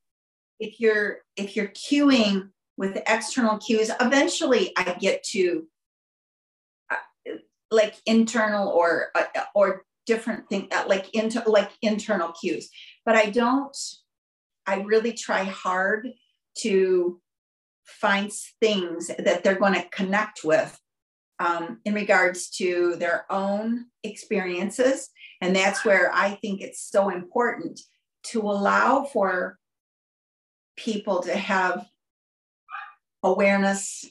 if 0.58 0.80
you're 0.80 1.18
if 1.36 1.56
you're 1.56 1.68
cueing 1.68 2.48
with 2.76 3.00
external 3.06 3.58
cues 3.58 3.90
eventually 4.00 4.72
i 4.76 4.82
get 5.00 5.22
to 5.22 5.66
like 7.70 7.94
internal 8.06 8.68
or 8.68 9.08
uh, 9.14 9.24
or 9.54 9.84
different 10.06 10.48
thing 10.48 10.68
uh, 10.72 10.84
like 10.88 11.14
into 11.14 11.42
like 11.46 11.70
internal 11.82 12.32
cues 12.32 12.68
but 13.04 13.14
i 13.14 13.26
don't 13.26 13.76
i 14.66 14.80
really 14.80 15.12
try 15.12 15.44
hard 15.44 16.08
to 16.56 17.20
find 17.86 18.32
things 18.60 19.08
that 19.18 19.42
they're 19.42 19.58
going 19.58 19.74
to 19.74 19.88
connect 19.90 20.44
with 20.44 20.78
um, 21.40 21.80
in 21.84 21.94
regards 21.94 22.50
to 22.50 22.96
their 22.96 23.24
own 23.30 23.86
experiences. 24.04 25.08
And 25.40 25.56
that's 25.56 25.84
where 25.84 26.12
I 26.14 26.36
think 26.36 26.60
it's 26.60 26.88
so 26.88 27.08
important 27.08 27.80
to 28.24 28.42
allow 28.42 29.04
for 29.04 29.58
people 30.76 31.22
to 31.22 31.34
have 31.34 31.86
awareness, 33.22 34.04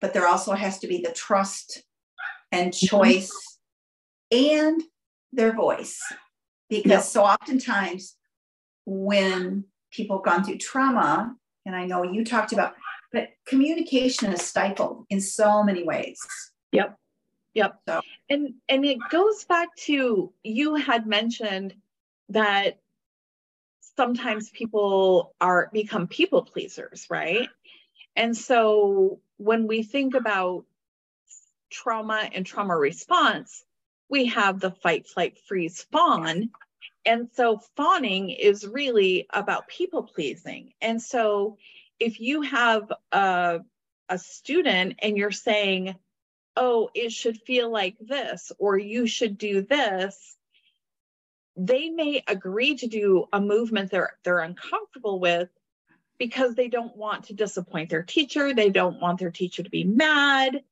but 0.00 0.14
there 0.14 0.26
also 0.26 0.52
has 0.52 0.78
to 0.80 0.86
be 0.86 1.02
the 1.02 1.12
trust 1.12 1.82
and 2.52 2.72
mm-hmm. 2.72 2.86
choice 2.86 3.32
mm-hmm. 4.32 4.56
and 4.60 4.82
their 5.32 5.52
voice. 5.52 6.00
Because 6.68 6.90
yep. 6.90 7.02
so 7.02 7.24
oftentimes 7.24 8.16
when 8.86 9.64
people 9.92 10.18
have 10.18 10.24
gone 10.24 10.44
through 10.44 10.58
trauma, 10.58 11.34
and 11.66 11.74
I 11.74 11.84
know 11.84 12.02
you 12.04 12.24
talked 12.24 12.52
about, 12.52 12.74
but 13.12 13.30
communication 13.46 14.32
is 14.32 14.42
stifled 14.42 15.04
in 15.10 15.20
so 15.20 15.62
many 15.62 15.82
ways. 15.82 16.18
Yep. 16.72 16.96
Yep. 17.54 17.80
So. 17.88 18.00
And 18.28 18.54
and 18.68 18.84
it 18.84 18.98
goes 19.10 19.44
back 19.44 19.74
to 19.86 20.32
you 20.44 20.74
had 20.76 21.06
mentioned 21.06 21.74
that 22.28 22.78
sometimes 23.96 24.50
people 24.50 25.34
are 25.40 25.68
become 25.72 26.06
people 26.06 26.42
pleasers, 26.42 27.06
right? 27.10 27.48
And 28.16 28.36
so 28.36 29.20
when 29.36 29.66
we 29.66 29.82
think 29.82 30.14
about 30.14 30.64
trauma 31.70 32.28
and 32.32 32.44
trauma 32.44 32.76
response, 32.76 33.64
we 34.08 34.26
have 34.26 34.60
the 34.60 34.70
fight, 34.70 35.06
flight, 35.06 35.38
freeze, 35.46 35.86
fawn. 35.92 36.50
And 37.06 37.28
so 37.32 37.60
fawning 37.76 38.30
is 38.30 38.66
really 38.66 39.26
about 39.30 39.68
people 39.68 40.02
pleasing. 40.02 40.72
And 40.80 41.00
so 41.00 41.56
if 41.98 42.20
you 42.20 42.42
have 42.42 42.92
a, 43.12 43.60
a 44.08 44.18
student 44.18 44.96
and 45.00 45.16
you're 45.16 45.30
saying, 45.30 45.96
oh, 46.56 46.90
it 46.94 47.12
should 47.12 47.40
feel 47.46 47.70
like 47.70 47.96
this, 48.00 48.52
or 48.58 48.76
you 48.76 49.06
should 49.06 49.38
do 49.38 49.62
this, 49.62 50.36
they 51.56 51.88
may 51.90 52.22
agree 52.26 52.74
to 52.76 52.86
do 52.86 53.26
a 53.32 53.40
movement 53.40 53.90
they're 53.90 54.14
they're 54.24 54.40
uncomfortable 54.40 55.20
with 55.20 55.48
because 56.18 56.54
they 56.54 56.68
don't 56.68 56.96
want 56.96 57.24
to 57.24 57.34
disappoint 57.34 57.90
their 57.90 58.02
teacher, 58.02 58.54
they 58.54 58.70
don't 58.70 59.00
want 59.00 59.18
their 59.18 59.30
teacher 59.30 59.62
to 59.62 59.70
be 59.70 59.84
mad, 59.84 60.62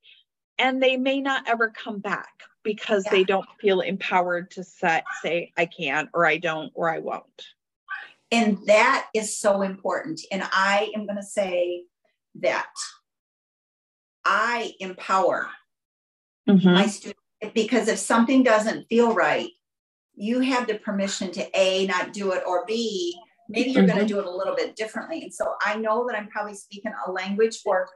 and 0.58 0.82
they 0.82 0.96
may 0.96 1.20
not 1.20 1.48
ever 1.48 1.70
come 1.70 1.98
back 1.98 2.42
because 2.62 3.04
yeah. 3.06 3.12
they 3.12 3.24
don't 3.24 3.48
feel 3.60 3.80
empowered 3.80 4.50
to 4.52 4.64
set, 4.64 5.04
say 5.22 5.52
I 5.56 5.66
can't 5.66 6.08
or 6.12 6.26
I 6.26 6.38
don't 6.38 6.70
or 6.74 6.90
I 6.90 6.98
won't. 6.98 7.24
And 8.30 8.58
that 8.66 9.06
is 9.14 9.38
so 9.38 9.62
important. 9.62 10.20
And 10.30 10.42
I 10.44 10.92
am 10.94 11.06
going 11.06 11.16
to 11.16 11.22
say 11.22 11.84
that 12.40 12.68
I 14.24 14.72
empower 14.80 15.48
mm-hmm. 16.48 16.74
my 16.74 16.86
student 16.86 17.16
because 17.54 17.88
if 17.88 17.98
something 17.98 18.42
doesn't 18.42 18.86
feel 18.88 19.14
right, 19.14 19.50
you 20.14 20.40
have 20.40 20.66
the 20.66 20.74
permission 20.74 21.30
to 21.32 21.48
A, 21.58 21.86
not 21.86 22.12
do 22.12 22.32
it, 22.32 22.42
or 22.46 22.66
B, 22.66 23.18
maybe 23.48 23.70
you're 23.70 23.84
mm-hmm. 23.84 23.96
going 23.96 24.06
to 24.06 24.12
do 24.12 24.18
it 24.18 24.26
a 24.26 24.30
little 24.30 24.54
bit 24.54 24.76
differently. 24.76 25.22
And 25.22 25.32
so 25.32 25.54
I 25.64 25.76
know 25.76 26.06
that 26.06 26.18
I'm 26.18 26.28
probably 26.28 26.54
speaking 26.54 26.92
a 27.06 27.10
language 27.10 27.60
for, 27.62 27.88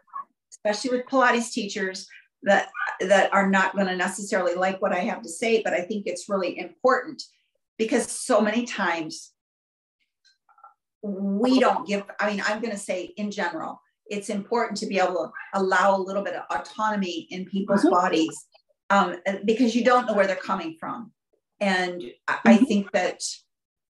especially 0.51 0.96
with 0.96 1.07
Pilates 1.07 1.53
teachers, 1.53 2.09
that 2.44 2.70
that 3.00 3.33
are 3.33 3.48
not 3.48 3.74
going 3.74 3.87
to 3.87 3.96
necessarily 3.96 4.55
like 4.55 4.81
what 4.83 4.92
I 4.92 5.00
have 5.00 5.22
to 5.22 5.28
say, 5.28 5.62
but 5.62 5.72
I 5.72 5.83
think 5.83 6.07
it's 6.07 6.28
really 6.28 6.59
important 6.59 7.22
because 7.78 8.11
so 8.11 8.40
many 8.40 8.64
times 8.64 9.33
we 11.02 11.59
don't 11.59 11.87
give, 11.87 12.05
I 12.20 12.31
mean, 12.31 12.42
I'm 12.46 12.61
going 12.61 12.72
to 12.72 12.78
say 12.78 13.12
in 13.16 13.31
general, 13.31 13.81
it's 14.07 14.31
important 14.31 14.78
to 14.78 14.87
be 14.87 14.98
able 14.98 15.14
to 15.14 15.59
allow 15.59 15.96
a 15.96 15.98
little 15.98 16.22
bit 16.22 16.35
of 16.35 16.44
autonomy 16.50 17.26
in 17.31 17.44
people's 17.46 17.81
mm-hmm. 17.81 17.90
bodies 17.90 18.46
um, 18.90 19.16
because 19.44 19.74
you 19.74 19.85
don't 19.85 20.07
know 20.07 20.14
where 20.14 20.26
they're 20.26 20.37
coming 20.37 20.76
from. 20.78 21.12
And 21.61 22.02
I, 22.28 22.38
I 22.44 22.55
mm-hmm. 22.55 22.64
think 22.64 22.92
that 22.92 23.20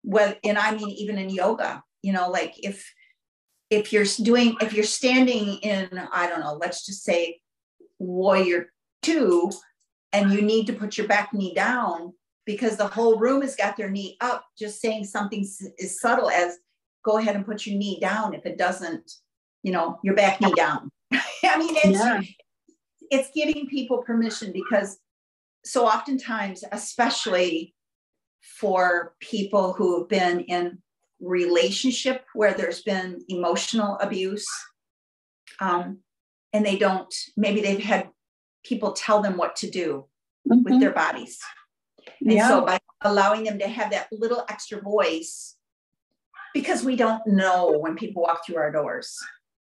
what, 0.03 0.39
and 0.45 0.59
I 0.59 0.75
mean, 0.77 0.91
even 0.91 1.19
in 1.19 1.31
yoga, 1.31 1.83
you 2.03 2.13
know, 2.13 2.31
like 2.31 2.55
if, 2.63 2.93
if 3.71 3.93
you're 3.93 4.05
doing, 4.23 4.57
if 4.61 4.75
you're 4.75 4.85
standing 4.85 5.55
in, 5.59 5.89
I 6.13 6.29
don't 6.29 6.41
know, 6.41 6.59
let's 6.61 6.85
just 6.85 7.05
say 7.05 7.41
warrior 8.03 8.73
two, 9.03 9.51
and 10.13 10.33
you 10.33 10.43
need 10.43 10.67
to 10.67 10.73
put 10.73 10.97
your 10.97 11.07
back 11.07 11.33
knee 11.33 11.55
down 11.55 12.13
because 12.45 12.77
the 12.77 12.87
whole 12.87 13.19
room 13.19 13.43
has 13.43 13.57
got 13.57 13.77
their 13.77 13.91
knee 13.91 14.17
up, 14.21 14.45
just 14.59 14.81
saying 14.81 15.05
something 15.05 15.47
as 15.83 16.01
subtle 16.01 16.31
as 16.31 16.59
go 17.05 17.19
ahead 17.19 17.37
and 17.37 17.47
put 17.47 17.67
your 17.67 17.79
knee 17.79 17.99
down 18.01 18.35
if 18.35 18.45
it 18.47 18.59
doesn't 18.59 19.11
you 19.63 19.73
know, 19.73 19.99
your 20.03 20.15
back 20.15 20.41
knee 20.41 20.53
down. 20.55 20.91
I 21.13 21.59
mean, 21.59 21.75
it's 21.77 21.99
yeah. 21.99 22.21
it's 23.11 23.31
giving 23.35 23.67
people 23.67 23.99
permission 23.99 24.53
because 24.53 24.99
so 25.65 25.87
oftentimes, 25.87 26.65
especially 26.73 27.75
for 28.41 29.15
people 29.21 29.73
who 29.73 29.99
have 30.01 30.09
been 30.09 30.41
in 30.41 30.79
relationship 31.21 32.25
where 32.35 32.53
there's 32.53 32.83
been 32.83 33.21
emotional 33.29 33.97
abuse, 34.01 34.47
um, 35.61 35.99
and 36.53 36.65
they 36.65 36.77
don't, 36.77 37.15
maybe 37.37 37.61
they've 37.61 37.83
had 37.83 38.09
people 38.65 38.93
tell 38.93 39.23
them 39.23 39.37
what 39.37 39.57
to 39.57 39.71
do 39.71 40.07
mm-hmm. 40.49 40.63
with 40.63 40.81
their 40.81 40.93
bodies. 40.93 41.39
And 42.21 42.33
yeah. 42.33 42.49
so 42.49 42.65
by 42.65 42.79
allowing 43.01 43.45
them 43.45 43.59
to 43.59 43.69
have 43.69 43.91
that 43.91 44.09
little 44.13 44.45
extra 44.49 44.81
voice, 44.81 45.57
because 46.55 46.85
we 46.85 46.97
don't 46.97 47.27
know 47.27 47.79
when 47.79 47.97
people 47.97 48.23
walk 48.23 48.45
through 48.45 48.57
our 48.57 48.71
doors. 48.71 49.19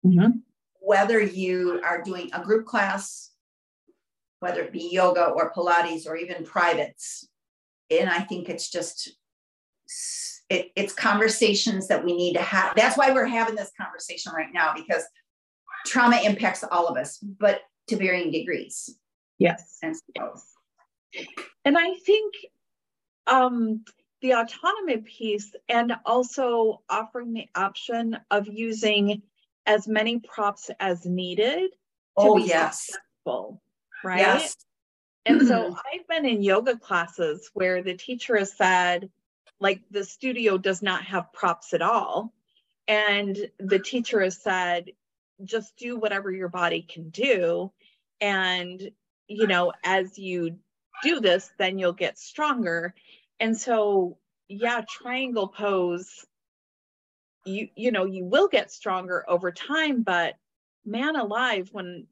Mm-hmm. 0.04 0.38
Whether 0.80 1.20
you 1.20 1.80
are 1.84 2.02
doing 2.02 2.30
a 2.32 2.42
group 2.42 2.66
class, 2.66 3.30
whether 4.40 4.60
it 4.60 4.72
be 4.72 4.90
yoga 4.92 5.26
or 5.26 5.52
Pilates 5.52 6.06
or 6.06 6.16
even 6.16 6.44
privates. 6.44 7.28
And 7.90 8.10
I 8.10 8.20
think 8.20 8.48
it's 8.48 8.70
just, 8.70 9.16
it, 10.50 10.70
it's 10.76 10.92
conversations 10.92 11.88
that 11.88 12.04
we 12.04 12.14
need 12.14 12.34
to 12.34 12.42
have. 12.42 12.74
That's 12.76 12.98
why 12.98 13.12
we're 13.12 13.26
having 13.26 13.54
this 13.54 13.70
conversation 13.80 14.32
right 14.36 14.52
now 14.52 14.74
because 14.74 15.04
trauma 15.84 16.20
impacts 16.22 16.64
all 16.64 16.86
of 16.86 16.96
us, 16.96 17.18
but 17.18 17.60
to 17.88 17.96
varying 17.96 18.30
degrees. 18.30 18.96
Yes. 19.38 19.78
And, 19.82 19.96
so. 20.16 20.34
and 21.64 21.76
I 21.76 21.94
think 21.94 22.34
um, 23.26 23.84
the 24.22 24.32
autonomy 24.32 24.98
piece 24.98 25.54
and 25.68 25.94
also 26.06 26.82
offering 26.88 27.32
the 27.34 27.46
option 27.54 28.18
of 28.30 28.48
using 28.48 29.22
as 29.66 29.88
many 29.88 30.18
props 30.20 30.70
as 30.80 31.04
needed 31.04 31.70
to 32.18 32.24
oh, 32.24 32.36
be 32.36 32.44
yes. 32.44 32.86
successful, 32.86 33.62
right? 34.02 34.20
Yes. 34.20 34.56
And 35.26 35.46
so 35.46 35.76
I've 35.92 36.06
been 36.08 36.26
in 36.26 36.42
yoga 36.42 36.76
classes 36.78 37.50
where 37.54 37.82
the 37.82 37.94
teacher 37.94 38.36
has 38.36 38.56
said, 38.56 39.10
like, 39.60 39.80
the 39.90 40.04
studio 40.04 40.58
does 40.58 40.82
not 40.82 41.04
have 41.04 41.32
props 41.32 41.72
at 41.74 41.82
all. 41.82 42.32
And 42.86 43.36
the 43.58 43.78
teacher 43.78 44.20
has 44.20 44.42
said, 44.42 44.90
just 45.42 45.76
do 45.76 45.98
whatever 45.98 46.30
your 46.30 46.48
body 46.48 46.82
can 46.82 47.10
do. 47.10 47.72
And, 48.20 48.90
you 49.26 49.46
know, 49.46 49.72
as 49.84 50.18
you 50.18 50.58
do 51.02 51.20
this, 51.20 51.50
then 51.58 51.78
you'll 51.78 51.92
get 51.92 52.18
stronger. 52.18 52.94
And 53.40 53.56
so, 53.56 54.18
yeah, 54.48 54.82
triangle 54.88 55.48
pose 55.48 56.24
you 57.44 57.68
you 57.76 57.92
know 57.92 58.04
you 58.04 58.24
will 58.24 58.48
get 58.48 58.70
stronger 58.70 59.24
over 59.28 59.52
time 59.52 60.02
but 60.02 60.34
man 60.84 61.16
alive 61.16 61.68
when 61.72 62.06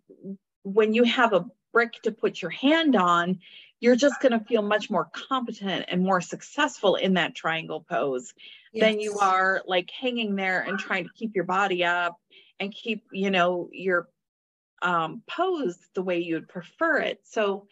when 0.63 0.95
you 0.95 1.05
have 1.05 1.33
a 1.33 1.47
brick 1.73 1.95
to 2.03 2.13
put 2.13 2.41
your 2.41 2.51
hand 2.51 2.97
on 2.97 3.39
you're 3.81 3.97
just 3.97 4.21
going 4.21 4.33
to 4.33 4.45
feel 4.45 4.63
much 4.63 4.91
more 4.91 5.11
competent 5.13 5.87
and 5.89 6.03
more 6.03 6.21
successful 6.21 6.95
in 6.95 7.15
that 7.15 7.35
triangle 7.35 7.85
pose 7.89 8.33
yes. 8.73 8.85
than 8.85 9.01
you 9.01 9.19
are 9.19 9.63
like 9.67 9.91
hanging 9.91 10.37
there 10.37 10.61
and 10.61 10.79
trying 10.79 11.05
to 11.05 11.11
keep 11.15 11.35
your 11.35 11.45
body 11.45 11.85
up 11.85 12.17
and 12.63 12.73
keep 12.73 13.05
you 13.13 13.31
know 13.31 13.69
your 13.73 14.09
um, 14.81 15.23
pose 15.29 15.79
the 15.95 16.03
way 16.03 16.19
you 16.19 16.35
would 16.35 16.49
prefer 16.49 16.99
it 16.99 17.21
so 17.25 17.67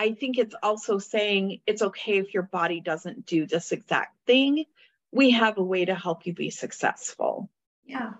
I 0.00 0.14
think 0.14 0.38
it's 0.38 0.54
also 0.62 0.98
saying 0.98 1.60
it's 1.66 1.82
okay 1.82 2.16
if 2.16 2.32
your 2.32 2.44
body 2.44 2.80
doesn't 2.80 3.26
do 3.26 3.46
this 3.46 3.70
exact 3.70 4.16
thing. 4.26 4.64
We 5.12 5.30
have 5.32 5.58
a 5.58 5.62
way 5.62 5.84
to 5.84 5.94
help 5.94 6.24
you 6.24 6.32
be 6.32 6.48
successful. 6.48 7.50
Yeah. 7.84 8.12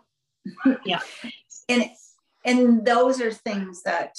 yeah. 0.85 1.01
And 1.71 1.87
and 2.45 2.85
those 2.85 3.23
are 3.23 3.33
things 3.33 3.83
that 3.85 4.19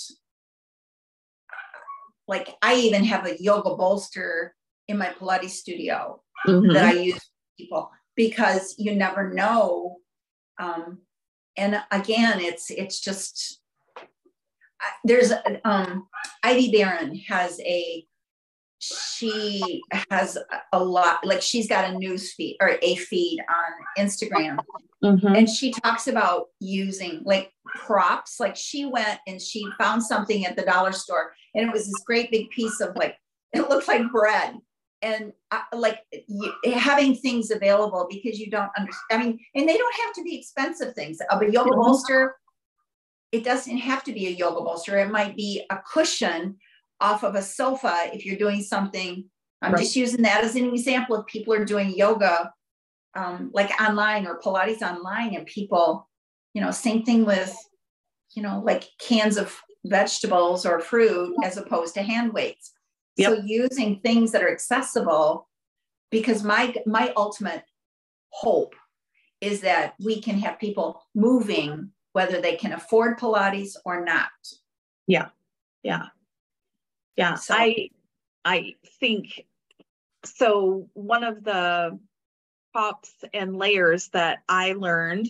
like 2.27 2.49
I 2.63 2.77
even 2.77 3.03
have 3.03 3.27
a 3.27 3.39
yoga 3.39 3.75
bolster 3.75 4.55
in 4.87 4.97
my 4.97 5.09
Pilates 5.09 5.51
studio 5.51 6.23
mm-hmm. 6.47 6.73
that 6.73 6.85
I 6.85 6.93
use 6.93 7.29
people 7.59 7.91
because 8.15 8.73
you 8.79 8.95
never 8.95 9.31
know. 9.31 9.97
Um, 10.57 10.97
and 11.57 11.81
again, 11.91 12.39
it's 12.39 12.69
it's 12.69 12.99
just 12.99 13.61
there's 15.03 15.31
um, 15.63 16.07
Ivy 16.43 16.71
Baron 16.71 17.15
has 17.27 17.59
a 17.61 18.05
she 18.79 19.81
has 20.09 20.39
a 20.73 20.83
lot 20.83 21.23
like 21.23 21.41
she's 21.41 21.67
got 21.67 21.87
a 21.93 21.97
news 21.97 22.33
feed 22.33 22.57
or 22.59 22.79
a 22.81 22.95
feed 22.95 23.39
on 23.39 24.05
Instagram. 24.05 24.59
Mm-hmm. 25.03 25.33
and 25.33 25.49
she 25.49 25.71
talks 25.71 26.07
about 26.07 26.47
using 26.59 27.21
like 27.25 27.51
props. 27.65 28.39
Like 28.39 28.55
she 28.55 28.85
went 28.85 29.19
and 29.27 29.41
she 29.41 29.67
found 29.79 30.03
something 30.03 30.45
at 30.45 30.55
the 30.55 30.61
dollar 30.61 30.91
store 30.91 31.33
and 31.55 31.67
it 31.67 31.73
was 31.73 31.85
this 31.85 32.03
great 32.05 32.31
big 32.31 32.49
piece 32.51 32.79
of 32.81 32.95
like 32.95 33.17
it 33.53 33.67
looked 33.69 33.87
like 33.87 34.11
bread 34.11 34.55
and 35.01 35.33
uh, 35.51 35.61
like 35.73 35.99
you, 36.27 36.53
having 36.73 37.15
things 37.15 37.51
available 37.51 38.07
because 38.09 38.39
you 38.39 38.49
don't 38.49 38.71
understand 38.77 38.97
i 39.11 39.17
mean 39.17 39.39
and 39.55 39.67
they 39.67 39.77
don't 39.77 39.95
have 40.05 40.13
to 40.13 40.23
be 40.23 40.37
expensive 40.37 40.93
things 40.93 41.19
a 41.29 41.51
yoga 41.51 41.69
mm-hmm. 41.69 41.79
bolster 41.79 42.35
it 43.31 43.43
doesn't 43.43 43.77
have 43.77 44.03
to 44.03 44.13
be 44.13 44.27
a 44.27 44.31
yoga 44.31 44.61
bolster 44.61 44.97
it 44.97 45.11
might 45.11 45.35
be 45.35 45.63
a 45.69 45.77
cushion 45.91 46.57
off 46.99 47.23
of 47.23 47.35
a 47.35 47.41
sofa 47.41 48.09
if 48.13 48.25
you're 48.25 48.37
doing 48.37 48.61
something 48.61 49.25
i'm 49.61 49.73
right. 49.73 49.81
just 49.81 49.95
using 49.95 50.21
that 50.21 50.43
as 50.43 50.55
an 50.55 50.65
example 50.65 51.15
if 51.15 51.25
people 51.25 51.53
are 51.53 51.65
doing 51.65 51.89
yoga 51.95 52.51
um, 53.13 53.51
like 53.53 53.69
online 53.81 54.25
or 54.25 54.39
pilates 54.39 54.81
online 54.81 55.35
and 55.35 55.45
people 55.45 56.07
you 56.53 56.61
know 56.61 56.71
same 56.71 57.03
thing 57.03 57.25
with 57.25 57.55
you 58.35 58.41
know 58.41 58.61
like 58.65 58.87
cans 58.99 59.37
of 59.37 59.57
vegetables 59.85 60.65
or 60.65 60.79
fruit 60.79 61.35
as 61.43 61.57
opposed 61.57 61.93
to 61.95 62.03
hand 62.03 62.31
weights 62.31 62.71
yep. 63.21 63.31
so 63.31 63.41
using 63.45 63.99
things 63.99 64.31
that 64.31 64.43
are 64.43 64.51
accessible 64.51 65.47
because 66.09 66.43
my 66.43 66.73
my 66.85 67.13
ultimate 67.15 67.63
hope 68.29 68.75
is 69.39 69.61
that 69.61 69.95
we 69.99 70.21
can 70.21 70.37
have 70.37 70.59
people 70.59 71.01
moving 71.15 71.91
whether 72.13 72.41
they 72.41 72.55
can 72.55 72.73
afford 72.73 73.17
pilates 73.19 73.75
or 73.85 74.03
not. 74.03 74.29
Yeah. 75.07 75.29
Yeah. 75.83 76.07
Yeah. 77.15 77.35
So, 77.35 77.55
i 77.55 77.89
i 78.43 78.75
think 78.99 79.45
so 80.25 80.89
one 80.93 81.23
of 81.23 81.43
the 81.43 81.99
props 82.73 83.13
and 83.33 83.55
layers 83.55 84.07
that 84.09 84.39
i 84.49 84.73
learned 84.73 85.29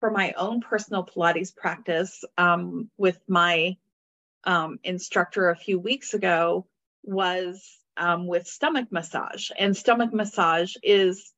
for 0.00 0.10
my 0.10 0.32
own 0.32 0.60
personal 0.60 1.04
pilates 1.04 1.54
practice 1.54 2.24
um, 2.38 2.90
with 2.96 3.18
my 3.28 3.76
um, 4.44 4.78
instructor 4.82 5.50
a 5.50 5.56
few 5.56 5.78
weeks 5.78 6.14
ago 6.14 6.66
was 7.02 7.78
um, 7.96 8.26
with 8.26 8.46
stomach 8.46 8.88
massage 8.90 9.50
and 9.58 9.76
stomach 9.76 10.12
massage 10.12 10.74
is 10.82 11.32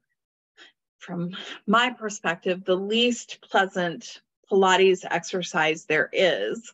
from 0.98 1.30
my 1.66 1.90
perspective 1.90 2.64
the 2.64 2.76
least 2.76 3.38
pleasant 3.50 4.20
pilates 4.50 5.04
exercise 5.08 5.84
there 5.86 6.08
is 6.12 6.72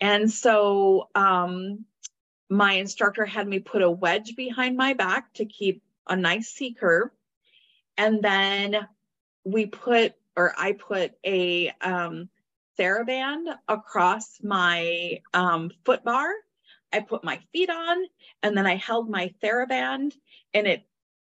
and 0.00 0.30
so 0.30 1.08
um, 1.14 1.84
my 2.48 2.74
instructor 2.74 3.26
had 3.26 3.46
me 3.46 3.58
put 3.58 3.82
a 3.82 3.90
wedge 3.90 4.36
behind 4.36 4.76
my 4.76 4.94
back 4.94 5.32
to 5.34 5.44
keep 5.44 5.82
a 6.06 6.16
nice 6.16 6.48
C 6.48 6.72
curve. 6.72 7.10
And 7.96 8.22
then 8.22 8.76
we 9.44 9.66
put, 9.66 10.14
or 10.36 10.54
I 10.56 10.72
put 10.72 11.12
a 11.24 11.70
um, 11.80 12.28
TheraBand 12.78 13.54
across 13.68 14.38
my 14.42 15.20
um, 15.34 15.70
foot 15.84 16.04
bar. 16.04 16.30
I 16.92 17.00
put 17.00 17.24
my 17.24 17.40
feet 17.52 17.70
on 17.70 18.04
and 18.42 18.56
then 18.56 18.66
I 18.66 18.76
held 18.76 19.10
my 19.10 19.34
TheraBand 19.42 20.14
and 20.54 20.66
it 20.66 20.84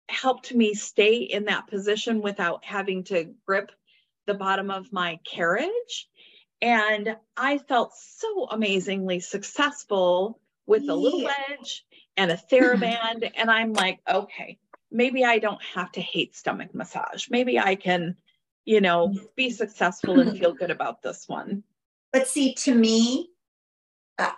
helped 0.09 0.53
me 0.53 0.73
stay 0.73 1.17
in 1.17 1.45
that 1.45 1.67
position 1.67 2.21
without 2.21 2.65
having 2.65 3.03
to 3.05 3.33
grip 3.45 3.71
the 4.27 4.33
bottom 4.33 4.69
of 4.69 4.91
my 4.91 5.19
carriage. 5.25 6.09
And 6.61 7.15
I 7.35 7.57
felt 7.57 7.93
so 7.95 8.47
amazingly 8.51 9.19
successful 9.19 10.39
with 10.67 10.87
a 10.89 10.95
little 10.95 11.23
wedge 11.23 11.85
and 12.17 12.31
a 12.31 12.37
TheraBand. 12.37 13.31
and 13.35 13.49
I'm 13.49 13.73
like, 13.73 13.99
okay, 14.09 14.59
maybe 14.91 15.25
I 15.25 15.39
don't 15.39 15.61
have 15.73 15.91
to 15.93 16.01
hate 16.01 16.35
stomach 16.35 16.75
massage. 16.75 17.29
Maybe 17.29 17.57
I 17.57 17.75
can, 17.75 18.15
you 18.65 18.81
know, 18.81 19.15
be 19.35 19.49
successful 19.49 20.19
and 20.19 20.37
feel 20.37 20.53
good 20.53 20.71
about 20.71 21.01
this 21.01 21.27
one. 21.27 21.63
But 22.13 22.27
see, 22.27 22.53
to 22.55 22.75
me, 22.75 23.30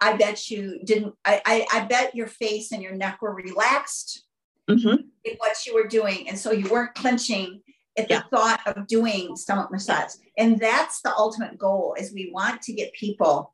I 0.02 0.18
bet 0.18 0.50
you 0.50 0.80
didn't, 0.84 1.16
I, 1.26 1.42
I, 1.46 1.68
I 1.74 1.86
bet 1.86 2.16
your 2.16 2.28
face 2.28 2.72
and 2.72 2.82
your 2.82 2.96
neck 2.96 3.22
were 3.22 3.34
relaxed 3.34 4.26
mm-hmm. 4.70 4.96
in 5.26 5.36
what 5.38 5.66
you 5.66 5.74
were 5.74 5.88
doing. 5.88 6.28
And 6.30 6.38
so 6.38 6.52
you 6.52 6.70
weren't 6.70 6.96
clenching 6.96 7.62
at 7.98 8.08
the 8.08 8.16
yeah. 8.16 8.24
thought 8.32 8.62
of 8.66 8.88
doing 8.88 9.36
stomach 9.36 9.72
massage. 9.72 10.14
And 10.38 10.60
that's 10.60 11.02
the 11.02 11.14
ultimate 11.16 11.58
goal 11.58 11.96
is 12.00 12.14
we 12.14 12.32
want 12.34 12.62
to 12.64 12.74
get 12.74 12.94
people, 12.94 13.54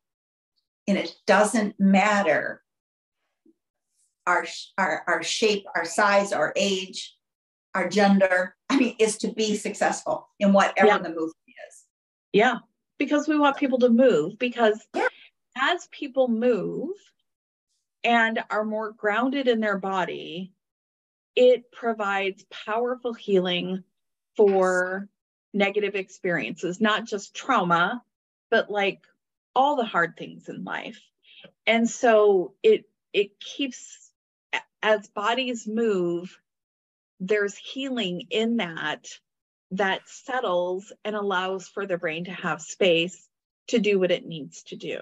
and 0.88 0.98
it 0.98 1.14
doesn't 1.28 1.78
matter 1.80 2.64
our, 4.26 4.46
our, 4.78 5.04
our 5.08 5.24
shape, 5.24 5.66
our 5.76 5.86
size, 5.86 6.32
our 6.32 6.54
age, 6.56 7.18
our 7.76 7.90
gender. 7.90 8.56
I 8.70 8.78
mean, 8.78 8.96
is 9.00 9.18
to 9.18 9.34
be 9.34 9.56
successful 9.56 10.30
in 10.40 10.54
whatever 10.54 10.88
yeah. 10.88 10.98
the 11.00 11.10
movement 11.10 11.36
is. 11.48 11.84
Yeah, 12.32 12.60
because 12.98 13.28
we 13.28 13.38
want 13.38 13.58
people 13.58 13.80
to 13.80 13.90
move. 13.90 14.38
Because 14.40 14.80
yeah. 14.96 15.08
As 15.60 15.88
people 15.92 16.28
move 16.28 16.92
and 18.04 18.44
are 18.50 18.64
more 18.64 18.92
grounded 18.92 19.48
in 19.48 19.60
their 19.60 19.78
body, 19.78 20.54
it 21.36 21.72
provides 21.72 22.46
powerful 22.66 23.14
healing 23.14 23.84
for 24.36 25.10
negative 25.54 25.96
experiences, 25.96 26.80
not 26.80 27.06
just 27.06 27.36
trauma, 27.36 28.02
but 28.50 28.70
like 28.70 29.02
all 29.56 29.76
the 29.76 29.86
hard 29.86 30.16
things 30.18 30.48
in 30.48 30.64
life. 30.64 31.02
And 31.66 31.90
so 31.90 32.54
it 32.64 32.86
it 33.14 33.40
keeps 33.40 34.12
as 34.82 35.08
bodies 35.08 35.68
move, 35.68 36.40
there's 37.20 37.58
healing 37.58 38.28
in 38.30 38.58
that 38.58 39.08
that 39.72 40.08
settles 40.08 40.92
and 41.04 41.16
allows 41.16 41.68
for 41.68 41.86
the 41.86 41.98
brain 41.98 42.26
to 42.26 42.32
have 42.32 42.62
space 42.62 43.28
to 43.68 43.80
do 43.80 44.00
what 44.00 44.12
it 44.12 44.26
needs 44.26 44.64
to 44.64 44.76
do. 44.76 45.00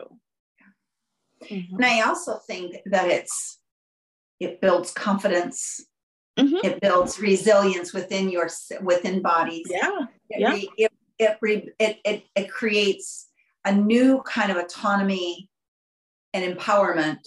Mm-hmm. 1.43 1.75
And 1.75 1.85
I 1.85 2.01
also 2.01 2.39
think 2.47 2.77
that 2.85 3.09
it's 3.09 3.59
it 4.39 4.61
builds 4.61 4.91
confidence. 4.91 5.85
Mm-hmm. 6.37 6.57
It 6.63 6.81
builds 6.81 7.19
resilience 7.19 7.93
within 7.93 8.29
your 8.29 8.49
within 8.81 9.21
bodies. 9.21 9.65
Yeah, 9.69 10.05
it, 10.29 10.39
yeah. 10.39 10.53
It, 10.53 10.91
it, 11.41 11.75
it, 11.79 11.99
it, 12.05 12.23
it 12.35 12.51
creates 12.51 13.27
a 13.65 13.73
new 13.73 14.21
kind 14.21 14.51
of 14.51 14.57
autonomy 14.57 15.49
and 16.33 16.57
empowerment 16.57 17.19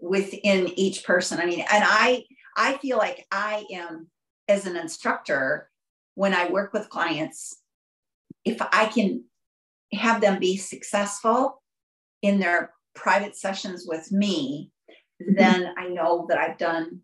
within 0.00 0.68
each 0.78 1.04
person. 1.04 1.40
I 1.40 1.46
mean, 1.46 1.60
and 1.60 1.84
I 1.84 2.24
I 2.56 2.76
feel 2.78 2.98
like 2.98 3.26
I 3.32 3.64
am 3.72 4.08
as 4.48 4.66
an 4.66 4.76
instructor 4.76 5.70
when 6.14 6.34
I 6.34 6.48
work 6.48 6.72
with 6.72 6.88
clients, 6.88 7.56
if 8.44 8.60
I 8.60 8.86
can 8.86 9.24
have 9.92 10.20
them 10.20 10.38
be 10.38 10.56
successful 10.56 11.62
in 12.22 12.38
their 12.38 12.72
private 12.94 13.36
sessions 13.36 13.84
with 13.86 14.10
me, 14.12 14.70
mm-hmm. 15.22 15.34
then 15.34 15.74
I 15.76 15.88
know 15.88 16.26
that 16.28 16.38
I've 16.38 16.58
done 16.58 17.02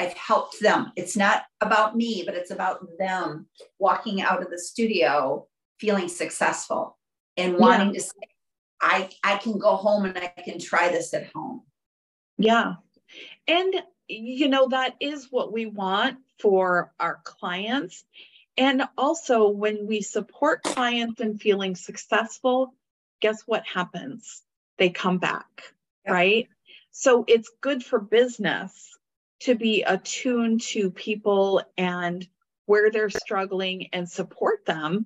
I've 0.00 0.14
helped 0.14 0.60
them. 0.60 0.92
It's 0.96 1.14
not 1.14 1.42
about 1.60 1.94
me, 1.94 2.22
but 2.24 2.34
it's 2.34 2.50
about 2.50 2.86
them 2.98 3.46
walking 3.78 4.22
out 4.22 4.42
of 4.42 4.48
the 4.48 4.58
studio 4.58 5.46
feeling 5.78 6.08
successful 6.08 6.96
and 7.36 7.58
wanting 7.58 7.88
yeah. 7.88 7.92
to 7.92 8.00
say, 8.00 8.10
I, 8.80 9.10
I 9.22 9.36
can 9.36 9.58
go 9.58 9.76
home 9.76 10.06
and 10.06 10.16
I 10.16 10.32
can 10.42 10.58
try 10.58 10.88
this 10.88 11.12
at 11.12 11.30
home. 11.34 11.64
Yeah. 12.38 12.76
And, 13.46 13.74
you 14.08 14.48
know, 14.48 14.68
that 14.68 14.94
is 15.00 15.28
what 15.30 15.52
we 15.52 15.66
want 15.66 16.16
for 16.38 16.94
our 16.98 17.20
clients. 17.24 18.02
And 18.56 18.84
also, 18.96 19.50
when 19.50 19.86
we 19.86 20.00
support 20.00 20.62
clients 20.62 21.20
in 21.20 21.36
feeling 21.36 21.76
successful, 21.76 22.74
guess 23.20 23.42
what 23.42 23.66
happens? 23.66 24.42
They 24.80 24.88
come 24.90 25.18
back, 25.18 25.74
yeah. 26.06 26.12
right? 26.12 26.48
So 26.90 27.24
it's 27.28 27.52
good 27.60 27.84
for 27.84 28.00
business 28.00 28.98
to 29.40 29.54
be 29.54 29.82
attuned 29.82 30.62
to 30.62 30.90
people 30.90 31.62
and 31.76 32.26
where 32.64 32.90
they're 32.90 33.10
struggling 33.10 33.88
and 33.92 34.08
support 34.08 34.64
them 34.64 35.04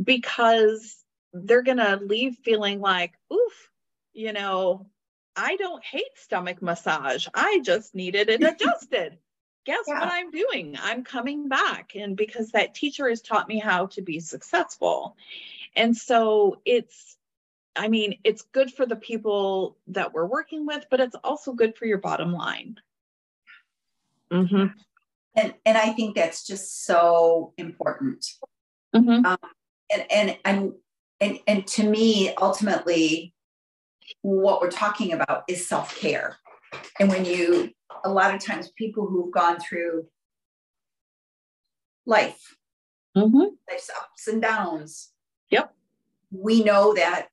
because 0.00 0.96
they're 1.32 1.64
going 1.64 1.78
to 1.78 1.96
leave 1.96 2.36
feeling 2.44 2.80
like, 2.80 3.14
oof, 3.32 3.70
you 4.12 4.32
know, 4.32 4.86
I 5.34 5.56
don't 5.56 5.84
hate 5.84 6.04
stomach 6.14 6.62
massage. 6.62 7.26
I 7.34 7.60
just 7.64 7.96
needed 7.96 8.28
it 8.28 8.42
adjusted. 8.44 9.18
Guess 9.64 9.84
yeah. 9.88 9.98
what 9.98 10.12
I'm 10.12 10.30
doing? 10.30 10.76
I'm 10.80 11.02
coming 11.02 11.48
back. 11.48 11.96
And 11.96 12.16
because 12.16 12.52
that 12.52 12.76
teacher 12.76 13.08
has 13.08 13.22
taught 13.22 13.48
me 13.48 13.58
how 13.58 13.86
to 13.86 14.02
be 14.02 14.20
successful. 14.20 15.16
And 15.74 15.96
so 15.96 16.60
it's, 16.64 17.15
I 17.76 17.88
mean, 17.88 18.18
it's 18.24 18.42
good 18.52 18.72
for 18.72 18.86
the 18.86 18.96
people 18.96 19.76
that 19.88 20.12
we're 20.12 20.26
working 20.26 20.66
with, 20.66 20.86
but 20.90 21.00
it's 21.00 21.16
also 21.22 21.52
good 21.52 21.76
for 21.76 21.86
your 21.86 21.98
bottom 21.98 22.32
line. 22.32 22.76
Mm-hmm. 24.32 24.66
And, 25.36 25.54
and 25.64 25.78
I 25.78 25.92
think 25.92 26.16
that's 26.16 26.46
just 26.46 26.84
so 26.84 27.52
important. 27.58 28.26
Mm-hmm. 28.94 29.26
Um, 29.26 29.38
and, 29.92 30.06
and, 30.10 30.38
and, 30.44 30.72
and, 31.20 31.38
and 31.46 31.66
to 31.68 31.88
me, 31.88 32.34
ultimately, 32.40 33.34
what 34.22 34.60
we're 34.60 34.70
talking 34.70 35.12
about 35.12 35.44
is 35.48 35.68
self 35.68 35.98
care. 35.98 36.36
And 36.98 37.08
when 37.08 37.24
you, 37.24 37.70
a 38.04 38.10
lot 38.10 38.34
of 38.34 38.44
times, 38.44 38.70
people 38.76 39.06
who've 39.06 39.32
gone 39.32 39.58
through 39.60 40.06
life, 42.06 42.56
mm-hmm. 43.16 43.54
life's 43.70 43.90
ups 43.90 44.28
and 44.28 44.40
downs. 44.40 45.12
Yep. 45.50 45.74
We 46.30 46.64
know 46.64 46.94
that 46.94 47.28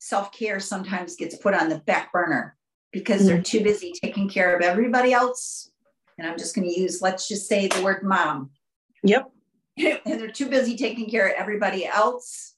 self 0.00 0.32
care 0.32 0.58
sometimes 0.58 1.14
gets 1.14 1.36
put 1.36 1.54
on 1.54 1.68
the 1.68 1.78
back 1.78 2.12
burner 2.12 2.56
because 2.92 3.24
they're 3.24 3.40
too 3.40 3.62
busy 3.62 3.92
taking 4.02 4.28
care 4.28 4.56
of 4.56 4.62
everybody 4.62 5.12
else. 5.12 5.70
And 6.18 6.26
I'm 6.26 6.36
just 6.36 6.56
going 6.56 6.68
to 6.68 6.80
use, 6.80 7.00
let's 7.00 7.28
just 7.28 7.48
say 7.48 7.68
the 7.68 7.82
word 7.82 8.02
mom. 8.02 8.50
Yep. 9.04 9.30
and 9.76 10.20
they're 10.20 10.28
too 10.28 10.48
busy 10.48 10.76
taking 10.76 11.08
care 11.08 11.28
of 11.28 11.34
everybody 11.36 11.86
else 11.86 12.54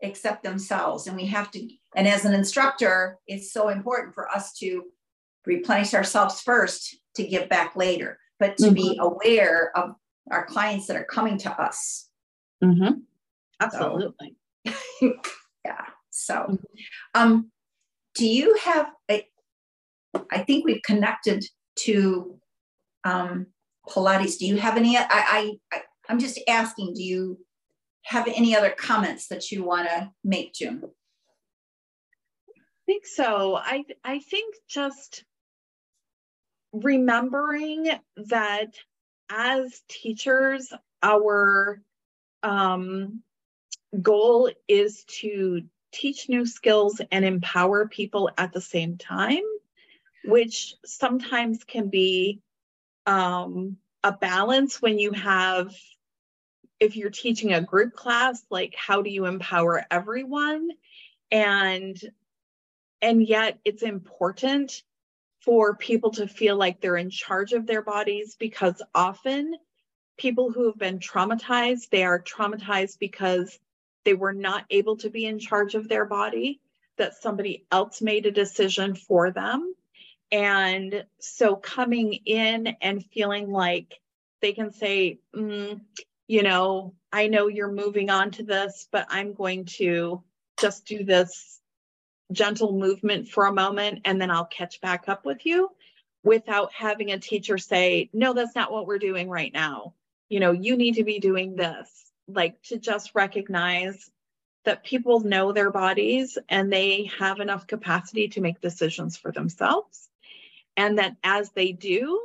except 0.00 0.42
themselves. 0.42 1.06
And 1.06 1.16
we 1.16 1.26
have 1.26 1.50
to, 1.52 1.68
and 1.94 2.08
as 2.08 2.24
an 2.24 2.34
instructor, 2.34 3.18
it's 3.26 3.52
so 3.52 3.68
important 3.68 4.14
for 4.14 4.28
us 4.28 4.52
to 4.58 4.84
replenish 5.46 5.94
ourselves 5.94 6.40
first 6.40 6.96
to 7.14 7.24
give 7.24 7.48
back 7.48 7.76
later, 7.76 8.18
but 8.40 8.56
to 8.58 8.66
mm-hmm. 8.66 8.74
be 8.74 8.98
aware 9.00 9.70
of 9.76 9.94
our 10.30 10.44
clients 10.44 10.86
that 10.86 10.96
are 10.96 11.04
coming 11.04 11.38
to 11.38 11.50
us. 11.60 12.08
Mm-hmm. 12.62 13.00
Absolutely. 13.60 14.36
So, 14.66 14.74
yeah. 15.64 15.84
So, 16.24 16.34
mm-hmm. 16.34 16.56
um, 17.14 17.50
do 18.14 18.26
you 18.26 18.56
have 18.62 18.90
a, 19.10 19.26
I 20.30 20.38
think 20.38 20.64
we've 20.64 20.82
connected 20.82 21.44
to 21.80 22.38
um, 23.04 23.46
Pilates. 23.88 24.38
Do 24.38 24.46
you 24.46 24.56
have 24.56 24.76
any? 24.76 24.96
I, 24.96 25.06
I, 25.10 25.52
I 25.72 25.80
I'm 26.08 26.18
just 26.18 26.40
asking. 26.48 26.94
Do 26.94 27.02
you 27.02 27.38
have 28.04 28.26
any 28.28 28.56
other 28.56 28.70
comments 28.70 29.28
that 29.28 29.50
you 29.50 29.64
want 29.64 29.88
to 29.88 30.10
make, 30.24 30.54
June? 30.54 30.82
I 30.84 32.60
think 32.86 33.06
so. 33.06 33.56
I 33.56 33.84
I 34.04 34.18
think 34.20 34.56
just 34.68 35.24
remembering 36.72 37.90
that 38.16 38.74
as 39.30 39.82
teachers, 39.88 40.72
our 41.02 41.82
um, 42.42 43.22
goal 44.00 44.50
is 44.68 45.04
to 45.04 45.62
teach 45.92 46.28
new 46.28 46.46
skills 46.46 47.00
and 47.10 47.24
empower 47.24 47.88
people 47.88 48.30
at 48.36 48.52
the 48.52 48.60
same 48.60 48.96
time, 48.96 49.42
which 50.24 50.74
sometimes 50.84 51.64
can 51.64 51.88
be 51.88 52.40
um, 53.06 53.76
a 54.04 54.12
balance 54.12 54.80
when 54.80 54.98
you 54.98 55.12
have 55.12 55.74
if 56.80 56.96
you're 56.96 57.10
teaching 57.10 57.52
a 57.52 57.60
group 57.60 57.92
class 57.92 58.44
like 58.50 58.74
how 58.76 59.02
do 59.02 59.10
you 59.10 59.26
empower 59.26 59.84
everyone? 59.90 60.70
And 61.30 61.98
and 63.02 63.26
yet 63.26 63.58
it's 63.64 63.82
important 63.82 64.82
for 65.40 65.74
people 65.76 66.10
to 66.10 66.26
feel 66.26 66.56
like 66.56 66.80
they're 66.80 66.96
in 66.96 67.10
charge 67.10 67.52
of 67.52 67.66
their 67.66 67.82
bodies 67.82 68.36
because 68.38 68.82
often 68.94 69.54
people 70.16 70.50
who 70.50 70.66
have 70.66 70.78
been 70.78 70.98
traumatized 70.98 71.90
they 71.90 72.04
are 72.04 72.20
traumatized 72.20 72.98
because 72.98 73.58
they 74.08 74.14
were 74.14 74.32
not 74.32 74.64
able 74.70 74.96
to 74.96 75.10
be 75.10 75.26
in 75.26 75.38
charge 75.38 75.74
of 75.74 75.86
their 75.86 76.06
body 76.06 76.60
that 76.96 77.20
somebody 77.20 77.66
else 77.70 78.00
made 78.00 78.26
a 78.26 78.30
decision 78.30 78.94
for 78.94 79.30
them 79.30 79.74
and 80.32 81.04
so 81.20 81.56
coming 81.56 82.14
in 82.24 82.66
and 82.80 83.04
feeling 83.04 83.50
like 83.50 84.00
they 84.40 84.52
can 84.52 84.72
say 84.72 85.20
mm, 85.36 85.80
you 86.28 86.42
know, 86.42 86.94
I 87.10 87.26
know 87.26 87.48
you're 87.48 87.72
moving 87.72 88.10
on 88.10 88.30
to 88.32 88.42
this, 88.42 88.86
but 88.92 89.06
I'm 89.08 89.32
going 89.32 89.64
to 89.78 90.22
just 90.60 90.84
do 90.84 91.02
this 91.02 91.58
gentle 92.30 92.72
movement 92.78 93.28
for 93.28 93.46
a 93.46 93.52
moment 93.52 94.02
and 94.04 94.20
then 94.20 94.30
I'll 94.30 94.44
catch 94.44 94.82
back 94.82 95.08
up 95.08 95.24
with 95.24 95.46
you 95.46 95.70
without 96.22 96.72
having 96.74 97.10
a 97.10 97.18
teacher 97.18 97.56
say, 97.56 98.10
no, 98.12 98.34
that's 98.34 98.54
not 98.54 98.70
what 98.70 98.86
we're 98.86 98.98
doing 98.98 99.30
right 99.30 99.52
now. 99.52 99.94
You 100.28 100.40
know, 100.40 100.52
you 100.52 100.76
need 100.76 100.96
to 100.96 101.04
be 101.04 101.18
doing 101.18 101.56
this. 101.56 102.07
Like 102.28 102.62
to 102.64 102.78
just 102.78 103.14
recognize 103.14 104.10
that 104.64 104.84
people 104.84 105.20
know 105.20 105.52
their 105.52 105.70
bodies 105.70 106.36
and 106.48 106.70
they 106.72 107.10
have 107.18 107.40
enough 107.40 107.66
capacity 107.66 108.28
to 108.28 108.40
make 108.40 108.60
decisions 108.60 109.16
for 109.16 109.32
themselves. 109.32 110.08
And 110.76 110.98
that 110.98 111.16
as 111.24 111.50
they 111.50 111.72
do, 111.72 112.20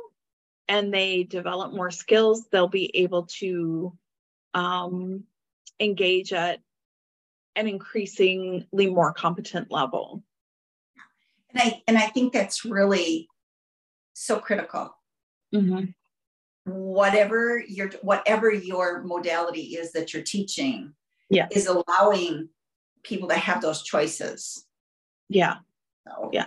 and 0.68 0.92
they 0.92 1.24
develop 1.24 1.72
more 1.72 1.90
skills, 1.90 2.46
they'll 2.50 2.68
be 2.68 2.90
able 2.96 3.24
to 3.26 3.96
um, 4.54 5.24
engage 5.80 6.32
at 6.32 6.60
an 7.56 7.68
increasingly 7.68 8.88
more 8.90 9.12
competent 9.12 9.70
level. 9.70 10.22
And 11.50 11.60
I 11.62 11.82
and 11.86 11.98
I 11.98 12.06
think 12.08 12.32
that's 12.32 12.64
really 12.64 13.28
so 14.12 14.38
critical. 14.38 14.96
Mm-hmm. 15.54 15.84
Whatever 16.64 17.62
your 17.68 17.90
whatever 18.02 18.50
your 18.50 19.02
modality 19.02 19.76
is 19.76 19.92
that 19.92 20.14
you're 20.14 20.22
teaching, 20.22 20.94
yeah, 21.28 21.46
is 21.50 21.66
allowing 21.66 22.48
people 23.02 23.28
to 23.28 23.36
have 23.36 23.60
those 23.60 23.82
choices. 23.82 24.66
Yeah. 25.28 25.56
So, 26.06 26.30
yeah. 26.32 26.46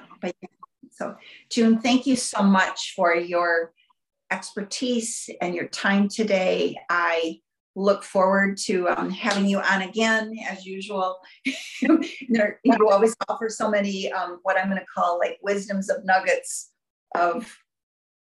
So, 0.91 1.15
June, 1.49 1.79
thank 1.79 2.07
you 2.07 2.15
so 2.15 2.41
much 2.41 2.93
for 2.95 3.15
your 3.15 3.73
expertise 4.31 5.29
and 5.41 5.55
your 5.55 5.67
time 5.67 6.09
today. 6.09 6.75
I 6.89 7.39
look 7.75 8.03
forward 8.03 8.57
to 8.57 8.89
um, 8.89 9.11
having 9.11 9.45
you 9.45 9.59
on 9.59 9.83
again 9.83 10.35
as 10.49 10.65
usual. 10.65 11.19
there, 12.29 12.59
you 12.63 12.89
always 12.89 13.15
offer 13.29 13.49
so 13.49 13.69
many 13.69 14.11
um, 14.11 14.39
what 14.41 14.57
I'm 14.57 14.69
going 14.69 14.79
to 14.79 14.85
call 14.85 15.19
like 15.19 15.37
wisdoms 15.43 15.89
of 15.89 16.03
nuggets 16.03 16.71
of 17.15 17.55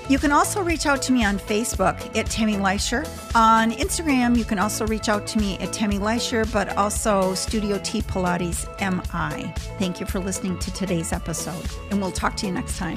You 0.08 0.18
can 0.18 0.32
also 0.32 0.62
reach 0.62 0.86
out 0.86 1.02
to 1.02 1.12
me 1.12 1.22
on 1.24 1.38
Facebook 1.38 2.16
at 2.16 2.26
Tammy 2.26 2.56
Leisure. 2.56 3.04
On 3.34 3.70
Instagram, 3.72 4.36
you 4.38 4.44
can 4.44 4.58
also 4.58 4.86
reach 4.86 5.08
out 5.10 5.26
to 5.28 5.38
me 5.38 5.58
at 5.58 5.72
Tammy 5.72 5.98
Leisure, 5.98 6.46
but 6.46 6.74
also 6.78 7.34
Studio 7.34 7.78
T 7.84 8.00
Pilates 8.00 8.66
MI. 8.80 9.52
Thank 9.78 10.00
you 10.00 10.06
for 10.06 10.18
listening 10.18 10.58
to 10.60 10.72
today's 10.72 11.12
episode, 11.12 11.66
and 11.90 12.00
we'll 12.00 12.10
talk 12.10 12.36
to 12.36 12.46
you 12.46 12.52
next 12.52 12.78
time. 12.78 12.96